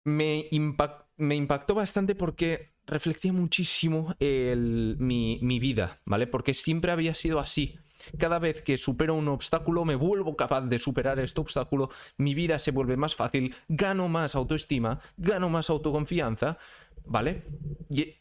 me, 0.04 0.48
impactó 0.52 1.76
bastante 1.76 2.16
porque 2.16 2.74
reflexioné 2.86 3.40
muchísimo 3.40 4.16
mi, 4.20 5.40
mi 5.42 5.60
vida, 5.60 6.02
¿vale? 6.06 6.28
Porque 6.28 6.54
siempre 6.54 6.92
había 6.92 7.16
sido 7.16 7.40
así. 7.40 7.80
Cada 8.18 8.40
vez 8.40 8.62
que 8.62 8.78
supero 8.78 9.14
un 9.14 9.28
obstáculo, 9.28 9.86
me 9.86 9.96
vuelvo 9.96 10.36
capaz 10.36 10.62
de 10.62 10.80
superar 10.80 11.20
este 11.20 11.40
obstáculo, 11.40 11.92
mi 12.18 12.34
vida 12.34 12.60
se 12.60 12.72
vuelve 12.72 12.98
más 12.98 13.16
fácil, 13.16 13.56
gano 13.68 14.08
más 14.08 14.36
autoestima, 14.36 15.00
gano 15.18 15.50
más 15.50 15.70
autoconfianza, 15.70 16.58
¿vale? 17.06 17.44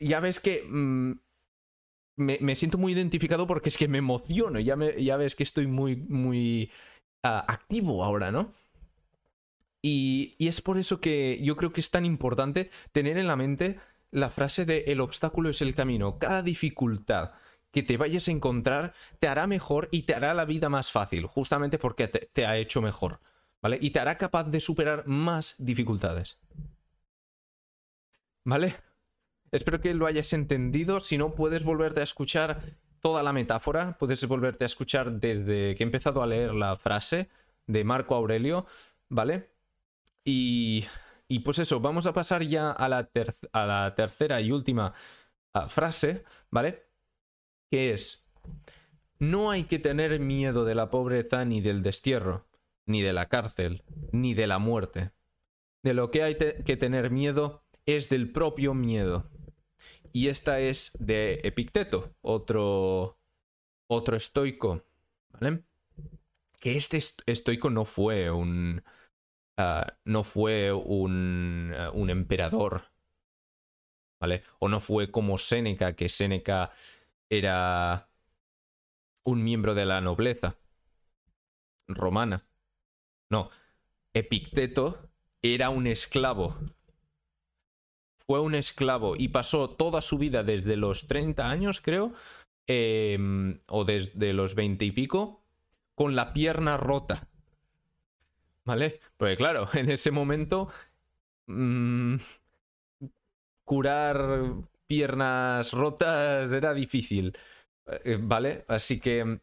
Ya 0.01 0.21
ves 0.21 0.41
que 0.41 0.63
mm, 0.63 1.13
me, 2.17 2.55
siento 2.55 2.79
muy 2.79 2.93
identificado 2.93 3.47
porque 3.47 3.69
es 3.69 3.79
que 3.79 3.89
me 3.89 3.99
emociono, 3.99 4.61
ya, 4.61 4.77
ya 4.99 5.17
ves 5.17 5.37
que 5.37 5.43
estoy 5.43 5.67
muy, 5.67 5.97
muy 5.97 6.71
ah, 7.23 7.45
activo 7.49 8.05
ahora, 8.05 8.31
¿no? 8.31 8.53
Y, 9.83 10.35
y, 10.39 10.49
es 10.49 10.61
por 10.61 10.77
eso 10.77 11.01
que 11.01 11.41
yo 11.43 11.57
creo 11.57 11.73
que 11.73 11.81
es 11.81 11.91
tan 11.91 12.05
importante 12.05 12.71
tener 12.93 13.17
en 13.17 13.27
la 13.27 13.37
mente 13.37 13.79
la 14.11 14.29
frase 14.29 14.67
de 14.67 14.85
el 14.89 15.01
obstáculo 15.01 15.49
es 15.49 15.63
el 15.63 15.75
camino. 15.75 16.19
Cada 16.19 16.43
dificultad 16.43 17.33
que 17.71 17.83
te 17.83 17.97
vayas 17.97 18.29
a 18.29 18.33
encontrar 18.33 18.95
te 19.19 19.29
hará 19.29 19.47
mejor 19.47 19.89
y 19.91 20.03
te 20.03 20.15
hará 20.15 20.35
la 20.35 20.45
vida 20.45 20.69
más 20.69 20.91
fácil, 20.91 21.27
justamente 21.27 21.79
porque 21.79 22.09
te, 22.09 22.47
ha 22.47 22.57
hecho 22.57 22.83
mejor, 22.83 23.21
¿vale? 23.63 23.79
Y 23.81 23.91
te 23.91 24.01
hará 24.01 24.19
capaz 24.19 24.45
de 24.45 24.61
superar 24.61 25.07
más 25.07 25.55
dificultades. 25.59 26.39
¿Vale? 28.45 28.77
Espero 29.53 29.81
que 29.81 29.95
lo 29.95 30.07
hayas 30.07 30.33
entendido. 30.33 31.01
Si 31.01 31.19
no, 31.19 31.35
puedes 31.35 31.65
volverte 31.65 32.01
a 32.01 32.05
escuchar 32.05 32.61
toda 33.01 33.23
la 33.23 33.33
metáfora. 33.33 33.97
Puedes 33.99 34.27
volverte 34.27 34.65
a 34.65 34.67
escuchar 34.67 35.13
desde 35.13 35.75
que 35.75 35.83
he 35.83 35.87
empezado 35.87 36.23
a 36.23 36.27
leer 36.27 36.55
la 36.55 36.77
frase 36.77 37.29
de 37.67 37.85
Marco 37.85 38.15
Aurelio, 38.15 38.67
¿vale? 39.09 39.51
Y, 40.25 40.87
y 41.29 41.41
pues 41.41 41.59
eso, 41.59 41.81
vamos 41.81 42.07
a 42.07 42.13
pasar 42.13 42.43
ya 42.43 42.71
a 42.71 42.89
la, 42.89 43.09
a 43.53 43.67
la 43.67 43.95
tercera 43.95 44.41
y 44.41 44.53
última 44.53 44.95
ah, 45.55 45.69
frase, 45.69 46.25
¿vale? 46.51 46.91
que 47.71 47.93
es, 47.93 48.27
no 49.19 49.51
hay 49.51 49.65
que 49.65 49.79
tener 49.79 50.19
miedo 50.19 50.65
de 50.65 50.75
la 50.75 50.91
pobreza 50.91 51.45
ni 51.45 51.61
del 51.61 51.83
destierro, 51.83 52.47
ni 52.87 53.01
de 53.01 53.13
la 53.13 53.29
cárcel, 53.29 53.85
ni 54.13 54.35
de 54.35 54.47
la 54.47 54.59
muerte. 54.59 55.13
De 55.83 55.95
lo 55.95 56.11
que 56.11 56.23
hay 56.23 56.37
que 56.37 56.77
tener 56.77 57.11
miedo 57.11 57.63
es 57.97 58.09
del 58.09 58.31
propio 58.31 58.75
miedo. 58.75 59.31
Y 60.13 60.29
esta 60.29 60.61
es 60.61 60.93
de 60.99 61.41
Epicteto, 61.45 62.15
otro, 62.21 63.19
otro 63.89 64.17
estoico, 64.17 64.85
¿vale? 65.31 65.63
Que 66.59 66.77
este 66.77 66.99
estoico 67.27 67.71
no 67.71 67.85
fue 67.85 68.31
un... 68.31 68.83
Ah, 69.57 69.99
no 70.05 70.25
fue 70.25 70.73
un, 70.73 71.73
ah, 71.77 71.91
un 71.93 72.09
emperador, 72.11 72.91
¿vale? 74.21 74.43
O 74.59 74.69
no 74.69 74.81
fue 74.81 75.11
como 75.11 75.39
Séneca, 75.39 75.95
que 75.95 76.09
Séneca 76.09 76.73
era 77.29 78.09
un 79.25 79.45
miembro 79.45 79.75
de 79.75 79.85
la 79.85 80.01
nobleza 80.01 80.57
romana. 81.87 82.47
No, 83.31 83.51
Epicteto 84.15 85.11
era 85.43 85.71
un 85.71 85.87
esclavo. 85.87 86.57
Fue 88.31 88.39
un 88.39 88.55
esclavo 88.55 89.17
y 89.17 89.27
pasó 89.27 89.71
toda 89.71 90.01
su 90.01 90.17
vida 90.17 90.45
desde 90.45 90.77
los 90.77 91.09
30 91.09 91.51
años, 91.51 91.81
creo, 91.81 92.13
em, 92.69 93.59
o 93.67 93.85
desde 93.85 94.33
los 94.33 94.55
20 94.55 94.85
y 94.85 94.93
pico, 94.93 95.43
con 95.97 96.15
la 96.15 96.33
pierna 96.33 96.77
rota. 96.77 97.27
¿Vale? 98.65 99.01
Pues 99.17 99.37
claro, 99.37 99.69
en 99.75 99.91
ese 99.91 100.13
momento 100.13 100.69
mm, 101.49 102.19
curar 103.65 104.55
piernas 104.87 105.73
rotas 105.73 106.53
era 106.53 106.73
difícil. 106.73 107.37
Eh, 108.05 108.17
¿Vale? 108.21 108.65
Así 108.69 109.01
que 109.01 109.25
mm, 109.25 109.41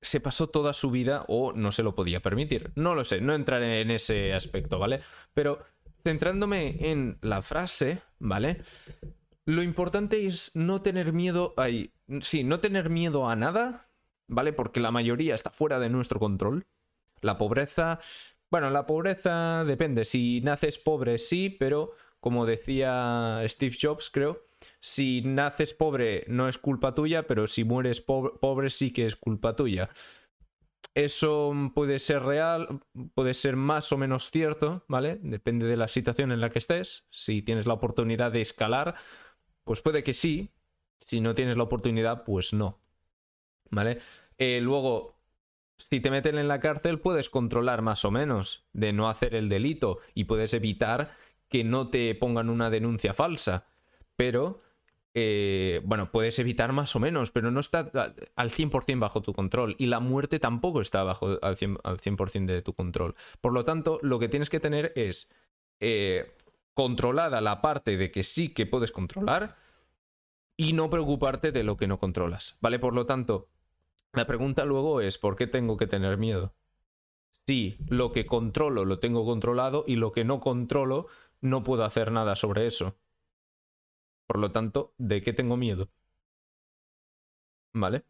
se 0.00 0.20
pasó 0.20 0.48
toda 0.48 0.72
su 0.72 0.90
vida 0.90 1.24
o 1.28 1.52
no 1.52 1.72
se 1.72 1.82
lo 1.82 1.94
podía 1.94 2.20
permitir. 2.20 2.72
No 2.74 2.94
lo 2.94 3.04
sé, 3.04 3.20
no 3.20 3.34
entraré 3.34 3.82
en 3.82 3.90
ese 3.90 4.32
aspecto, 4.32 4.78
¿vale? 4.78 5.02
Pero 5.34 5.62
centrándome 6.08 6.90
en 6.90 7.18
la 7.20 7.42
frase, 7.42 8.00
¿vale? 8.18 8.62
Lo 9.44 9.62
importante 9.62 10.26
es 10.26 10.50
no 10.54 10.80
tener 10.80 11.12
miedo. 11.12 11.52
Ay, 11.58 11.92
sí, 12.22 12.44
no 12.44 12.60
tener 12.60 12.88
miedo 12.88 13.28
a 13.28 13.36
nada, 13.36 13.90
¿vale? 14.26 14.54
Porque 14.54 14.80
la 14.80 14.90
mayoría 14.90 15.34
está 15.34 15.50
fuera 15.50 15.78
de 15.78 15.90
nuestro 15.90 16.18
control. 16.18 16.66
La 17.20 17.36
pobreza. 17.36 18.00
Bueno, 18.50 18.70
la 18.70 18.86
pobreza 18.86 19.64
depende. 19.66 20.06
Si 20.06 20.40
naces 20.40 20.78
pobre, 20.78 21.18
sí, 21.18 21.50
pero 21.50 21.92
como 22.20 22.46
decía 22.46 23.42
Steve 23.44 23.76
Jobs, 23.78 24.08
creo, 24.08 24.46
si 24.80 25.20
naces 25.20 25.74
pobre 25.74 26.24
no 26.26 26.48
es 26.48 26.56
culpa 26.56 26.94
tuya, 26.94 27.26
pero 27.26 27.46
si 27.46 27.64
mueres 27.64 28.00
pobre, 28.00 28.70
sí 28.70 28.92
que 28.92 29.04
es 29.04 29.14
culpa 29.14 29.54
tuya. 29.54 29.90
Eso 30.98 31.54
puede 31.76 32.00
ser 32.00 32.24
real, 32.24 32.80
puede 33.14 33.32
ser 33.32 33.54
más 33.54 33.92
o 33.92 33.96
menos 33.96 34.32
cierto, 34.32 34.82
¿vale? 34.88 35.20
Depende 35.22 35.64
de 35.64 35.76
la 35.76 35.86
situación 35.86 36.32
en 36.32 36.40
la 36.40 36.50
que 36.50 36.58
estés. 36.58 37.04
Si 37.10 37.40
tienes 37.40 37.68
la 37.68 37.74
oportunidad 37.74 38.32
de 38.32 38.40
escalar, 38.40 38.96
pues 39.62 39.80
puede 39.80 40.02
que 40.02 40.12
sí. 40.12 40.50
Si 40.98 41.20
no 41.20 41.36
tienes 41.36 41.56
la 41.56 41.62
oportunidad, 41.62 42.24
pues 42.24 42.52
no. 42.52 42.80
¿Vale? 43.70 44.00
Eh, 44.38 44.60
luego, 44.60 45.20
si 45.76 46.00
te 46.00 46.10
meten 46.10 46.36
en 46.36 46.48
la 46.48 46.58
cárcel, 46.58 46.98
puedes 46.98 47.30
controlar 47.30 47.80
más 47.80 48.04
o 48.04 48.10
menos 48.10 48.66
de 48.72 48.92
no 48.92 49.08
hacer 49.08 49.36
el 49.36 49.48
delito 49.48 50.00
y 50.14 50.24
puedes 50.24 50.52
evitar 50.52 51.16
que 51.48 51.62
no 51.62 51.90
te 51.90 52.12
pongan 52.16 52.50
una 52.50 52.70
denuncia 52.70 53.14
falsa. 53.14 53.68
Pero, 54.16 54.62
eh, 55.14 55.80
bueno, 55.84 56.10
puedes 56.10 56.38
evitar 56.38 56.72
más 56.72 56.94
o 56.94 57.00
menos, 57.00 57.30
pero 57.30 57.50
no 57.50 57.60
está 57.60 57.90
al 58.36 58.50
100% 58.50 58.98
bajo 58.98 59.22
tu 59.22 59.32
control. 59.32 59.74
Y 59.78 59.86
la 59.86 60.00
muerte 60.00 60.38
tampoco 60.38 60.80
está 60.80 61.02
bajo 61.02 61.38
al 61.42 61.56
100%, 61.56 62.46
de 62.46 62.62
tu 62.62 62.74
control. 62.74 63.14
Por 63.40 63.52
lo 63.52 63.64
tanto, 63.64 63.98
lo 64.02 64.18
que 64.18 64.28
tienes 64.28 64.50
que 64.50 64.60
tener 64.60 64.92
es 64.96 65.30
eh, 65.80 66.36
controlada 66.74 67.40
la 67.40 67.60
parte 67.60 67.96
de 67.96 68.10
que 68.10 68.22
sí 68.22 68.50
que 68.50 68.66
puedes 68.66 68.92
controlar 68.92 69.56
y 70.56 70.72
no 70.72 70.90
preocuparte 70.90 71.52
de 71.52 71.64
lo 71.64 71.76
que 71.76 71.86
no 71.86 71.98
controlas. 71.98 72.56
¿Vale? 72.60 72.78
Por 72.78 72.94
lo 72.94 73.06
tanto, 73.06 73.48
la 74.12 74.26
pregunta 74.26 74.64
luego 74.64 75.00
es, 75.00 75.18
¿por 75.18 75.36
qué 75.36 75.46
tengo 75.46 75.76
que 75.76 75.86
tener 75.86 76.18
miedo? 76.18 76.54
Si 77.46 77.78
lo 77.88 78.12
que 78.12 78.26
controlo 78.26 78.84
lo 78.84 78.98
tengo 78.98 79.24
controlado 79.24 79.84
y 79.86 79.96
lo 79.96 80.12
que 80.12 80.24
no 80.24 80.40
controlo 80.40 81.06
no 81.40 81.62
puedo 81.62 81.84
hacer 81.84 82.12
nada 82.12 82.36
sobre 82.36 82.66
eso. 82.66 82.96
Por 84.28 84.38
lo 84.38 84.52
tanto, 84.52 84.92
¿de 84.98 85.22
qué 85.22 85.32
tengo 85.32 85.56
miedo? 85.56 85.88
¿Vale? 87.72 88.04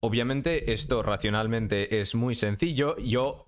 Obviamente 0.00 0.72
esto 0.72 1.02
racionalmente 1.02 2.00
es 2.00 2.16
muy 2.16 2.34
sencillo. 2.34 2.96
Yo, 2.98 3.46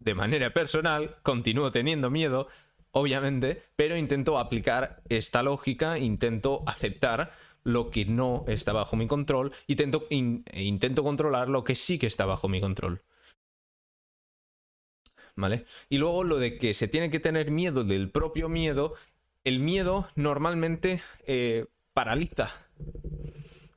de 0.00 0.14
manera 0.14 0.52
personal, 0.52 1.18
continúo 1.22 1.70
teniendo 1.70 2.10
miedo, 2.10 2.48
obviamente, 2.90 3.62
pero 3.76 3.96
intento 3.96 4.36
aplicar 4.36 5.02
esta 5.08 5.44
lógica, 5.44 5.98
intento 5.98 6.64
aceptar 6.66 7.32
lo 7.62 7.90
que 7.90 8.04
no 8.04 8.44
está 8.48 8.72
bajo 8.72 8.96
mi 8.96 9.06
control, 9.06 9.52
intento, 9.68 10.08
e 10.10 10.64
intento 10.64 11.04
controlar 11.04 11.48
lo 11.48 11.62
que 11.62 11.76
sí 11.76 12.00
que 12.00 12.08
está 12.08 12.26
bajo 12.26 12.48
mi 12.48 12.60
control. 12.60 13.04
¿vale? 15.36 15.64
Y 15.88 15.98
luego 15.98 16.24
lo 16.24 16.38
de 16.38 16.58
que 16.58 16.74
se 16.74 16.88
tiene 16.88 17.10
que 17.10 17.20
tener 17.20 17.50
miedo 17.50 17.84
del 17.84 18.10
propio 18.10 18.48
miedo, 18.48 18.94
el 19.44 19.60
miedo 19.60 20.08
normalmente 20.14 21.02
eh, 21.26 21.66
paraliza, 21.92 22.50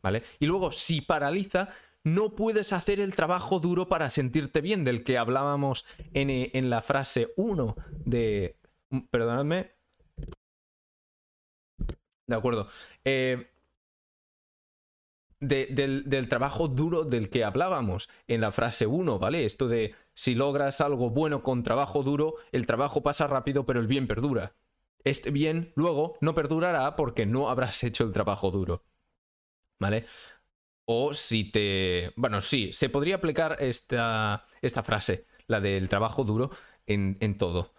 ¿vale? 0.01 0.23
Y 0.39 0.45
luego, 0.45 0.71
si 0.71 1.01
paraliza, 1.01 1.69
no 2.03 2.35
puedes 2.35 2.73
hacer 2.73 2.99
el 2.99 3.15
trabajo 3.15 3.59
duro 3.59 3.87
para 3.87 4.09
sentirte 4.09 4.61
bien, 4.61 4.83
del 4.83 5.03
que 5.03 5.17
hablábamos 5.17 5.85
en, 6.13 6.29
eh, 6.29 6.51
en 6.53 6.69
la 6.69 6.81
frase 6.81 7.33
1 7.35 7.75
de... 8.05 8.57
Perdonadme. 9.09 9.71
De 12.27 12.35
acuerdo. 12.35 12.69
Eh, 13.03 13.49
del, 15.39 16.29
trabajo 16.29 16.67
duro 16.67 17.03
del 17.03 17.29
que 17.29 17.43
hablábamos 17.43 18.09
en 18.27 18.41
la 18.41 18.51
frase 18.51 18.87
1, 18.87 19.19
¿vale? 19.19 19.45
Esto 19.45 19.67
de 19.67 19.95
si 20.13 20.35
logras 20.35 20.81
algo 20.81 21.09
bueno 21.09 21.43
con 21.43 21.63
trabajo 21.63 22.03
duro, 22.03 22.35
el 22.51 22.65
trabajo 22.65 23.03
pasa 23.03 23.27
rápido, 23.27 23.65
pero 23.65 23.79
el 23.79 23.87
bien 23.87 24.07
perdura. 24.07 24.53
Este 25.05 25.31
bien 25.31 25.71
luego 25.75 26.17
no 26.19 26.33
perdurará 26.35 26.95
porque 26.95 27.25
no 27.25 27.49
habrás 27.49 27.83
hecho 27.83 28.03
el 28.03 28.11
trabajo 28.11 28.51
duro. 28.51 28.83
¿Vale? 29.79 30.05
O 30.85 31.13
si 31.13 31.51
te... 31.51 32.11
Bueno, 32.15 32.41
sí, 32.41 32.71
se 32.73 32.89
podría 32.89 33.15
aplicar 33.15 33.57
esta, 33.59 34.45
esta 34.61 34.83
frase, 34.83 35.25
la 35.47 35.61
del 35.61 35.89
trabajo 35.89 36.23
duro, 36.23 36.51
en, 36.87 37.17
en 37.19 37.37
todo. 37.37 37.73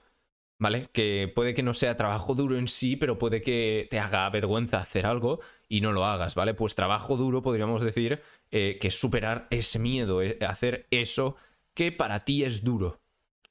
¿Vale? 0.58 0.88
Que 0.92 1.30
puede 1.34 1.52
que 1.52 1.62
no 1.62 1.74
sea 1.74 1.96
trabajo 1.96 2.34
duro 2.34 2.56
en 2.56 2.68
sí, 2.68 2.96
pero 2.96 3.18
puede 3.18 3.42
que 3.42 3.88
te 3.90 3.98
haga 3.98 4.28
vergüenza 4.30 4.78
hacer 4.78 5.04
algo 5.04 5.40
y 5.68 5.80
no 5.80 5.92
lo 5.92 6.04
hagas, 6.04 6.34
¿vale? 6.34 6.54
Pues 6.54 6.74
trabajo 6.74 7.16
duro 7.16 7.42
podríamos 7.42 7.82
decir 7.82 8.22
eh, 8.50 8.78
que 8.80 8.88
es 8.88 8.98
superar 8.98 9.48
ese 9.50 9.78
miedo, 9.78 10.22
eh, 10.22 10.38
hacer 10.46 10.86
eso 10.90 11.36
que 11.74 11.92
para 11.92 12.24
ti 12.24 12.44
es 12.44 12.64
duro 12.64 13.00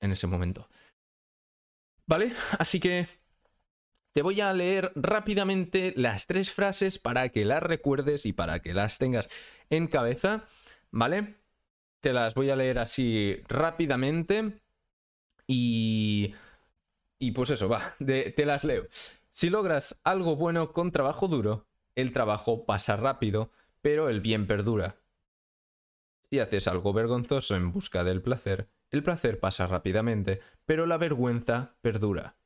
en 0.01 0.11
ese 0.11 0.27
momento. 0.27 0.67
¿Vale? 2.07 2.33
Así 2.57 2.79
que 2.79 3.07
te 4.15 4.21
voy 4.21 4.39
a 4.39 4.53
leer 4.53 4.93
rápidamente 4.95 5.93
las 5.97 6.25
tres 6.25 6.49
frases 6.49 6.99
para 6.99 7.27
que 7.27 7.43
las 7.43 7.61
recuerdes 7.61 8.25
y 8.25 8.31
para 8.31 8.61
que 8.61 8.73
las 8.73 8.97
tengas 8.97 9.27
en 9.69 9.87
cabeza, 9.87 10.45
¿vale? 10.89 11.35
Te 11.99 12.13
las 12.13 12.33
voy 12.33 12.49
a 12.49 12.55
leer 12.55 12.79
así 12.79 13.41
rápidamente 13.49 14.61
y... 15.45 16.33
Y 17.19 17.31
pues 17.31 17.49
eso, 17.49 17.67
va, 17.67 17.95
te 17.99 18.45
las 18.45 18.63
leo. 18.63 18.87
Si 19.31 19.49
logras 19.49 19.99
algo 20.05 20.37
bueno 20.37 20.71
con 20.71 20.93
trabajo 20.93 21.27
duro, 21.27 21.67
el 21.95 22.13
trabajo 22.13 22.65
pasa 22.65 22.95
rápido, 22.95 23.51
pero 23.81 24.07
el 24.07 24.21
bien 24.21 24.47
perdura. 24.47 24.95
Si 26.29 26.39
haces 26.39 26.69
algo 26.69 26.93
vergonzoso 26.93 27.57
en 27.57 27.73
busca 27.73 28.05
del 28.05 28.21
placer, 28.21 28.69
el 28.91 29.03
placer 29.03 29.41
pasa 29.41 29.67
rápidamente, 29.67 30.39
pero 30.65 30.85
la 30.85 30.97
vergüenza 30.97 31.75
perdura. 31.81 32.37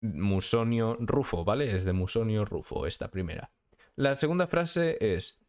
Musonio 0.00 0.96
Rufo, 1.00 1.44
¿vale? 1.44 1.76
Es 1.76 1.84
de 1.84 1.92
Musonio 1.92 2.44
Rufo 2.44 2.86
esta 2.86 3.10
primera. 3.10 3.50
La 3.96 4.14
segunda 4.14 4.46
frase 4.46 4.98
es 5.00 5.40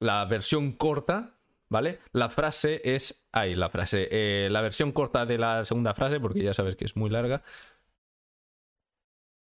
la 0.00 0.24
versión 0.24 0.72
corta, 0.72 1.38
¿vale? 1.68 2.00
La 2.12 2.28
frase 2.28 2.80
es... 2.84 3.26
Ay, 3.32 3.54
la 3.54 3.70
frase. 3.70 4.08
Eh, 4.10 4.48
la 4.50 4.60
versión 4.60 4.92
corta 4.92 5.26
de 5.26 5.38
la 5.38 5.64
segunda 5.64 5.94
frase, 5.94 6.20
porque 6.20 6.42
ya 6.42 6.54
sabes 6.54 6.76
que 6.76 6.84
es 6.84 6.96
muy 6.96 7.10
larga. 7.10 7.42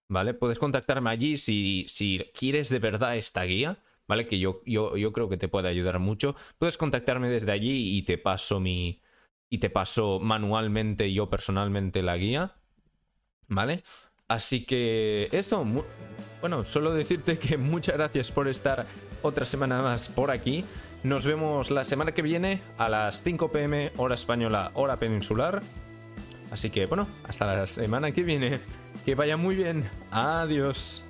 ¿Vale? 0.09 0.33
Puedes 0.33 0.59
contactarme 0.59 1.09
allí 1.09 1.37
si, 1.37 1.85
si 1.87 2.19
quieres 2.33 2.67
de 2.69 2.79
verdad 2.79 3.15
esta 3.17 3.43
guía 3.43 3.79
¿vale? 4.07 4.27
Que 4.27 4.39
yo, 4.39 4.61
yo, 4.65 4.97
yo 4.97 5.13
creo 5.13 5.29
que 5.29 5.37
te 5.37 5.47
puede 5.47 5.69
ayudar 5.69 5.99
mucho. 5.99 6.35
Puedes 6.57 6.77
contactarme 6.77 7.29
desde 7.29 7.51
allí 7.51 7.97
y 7.97 8.03
te 8.03 8.17
paso 8.17 8.59
mi. 8.59 9.01
Y 9.49 9.59
te 9.59 9.69
paso 9.69 10.19
manualmente 10.19 11.13
yo 11.13 11.29
personalmente 11.29 12.01
la 12.01 12.17
guía. 12.17 12.55
¿Vale? 13.47 13.83
Así 14.27 14.65
que 14.65 15.29
esto, 15.31 15.65
bueno, 16.41 16.65
solo 16.65 16.93
decirte 16.93 17.37
que 17.37 17.57
muchas 17.57 17.95
gracias 17.95 18.31
por 18.31 18.47
estar 18.47 18.85
otra 19.21 19.45
semana 19.45 19.81
más 19.81 20.09
por 20.09 20.31
aquí. 20.31 20.65
Nos 21.03 21.25
vemos 21.25 21.69
la 21.69 21.83
semana 21.83 22.13
que 22.13 22.21
viene 22.21 22.61
a 22.77 22.87
las 22.87 23.21
5 23.23 23.51
pm 23.51 23.91
hora 23.97 24.15
española, 24.15 24.71
hora 24.73 24.97
peninsular. 24.97 25.61
Así 26.49 26.69
que 26.69 26.85
bueno, 26.85 27.07
hasta 27.25 27.45
la 27.45 27.67
semana 27.67 28.11
que 28.11 28.23
viene. 28.23 28.59
Que 29.05 29.15
vaya 29.15 29.37
muy 29.37 29.55
bien. 29.55 29.89
Adiós. 30.11 31.03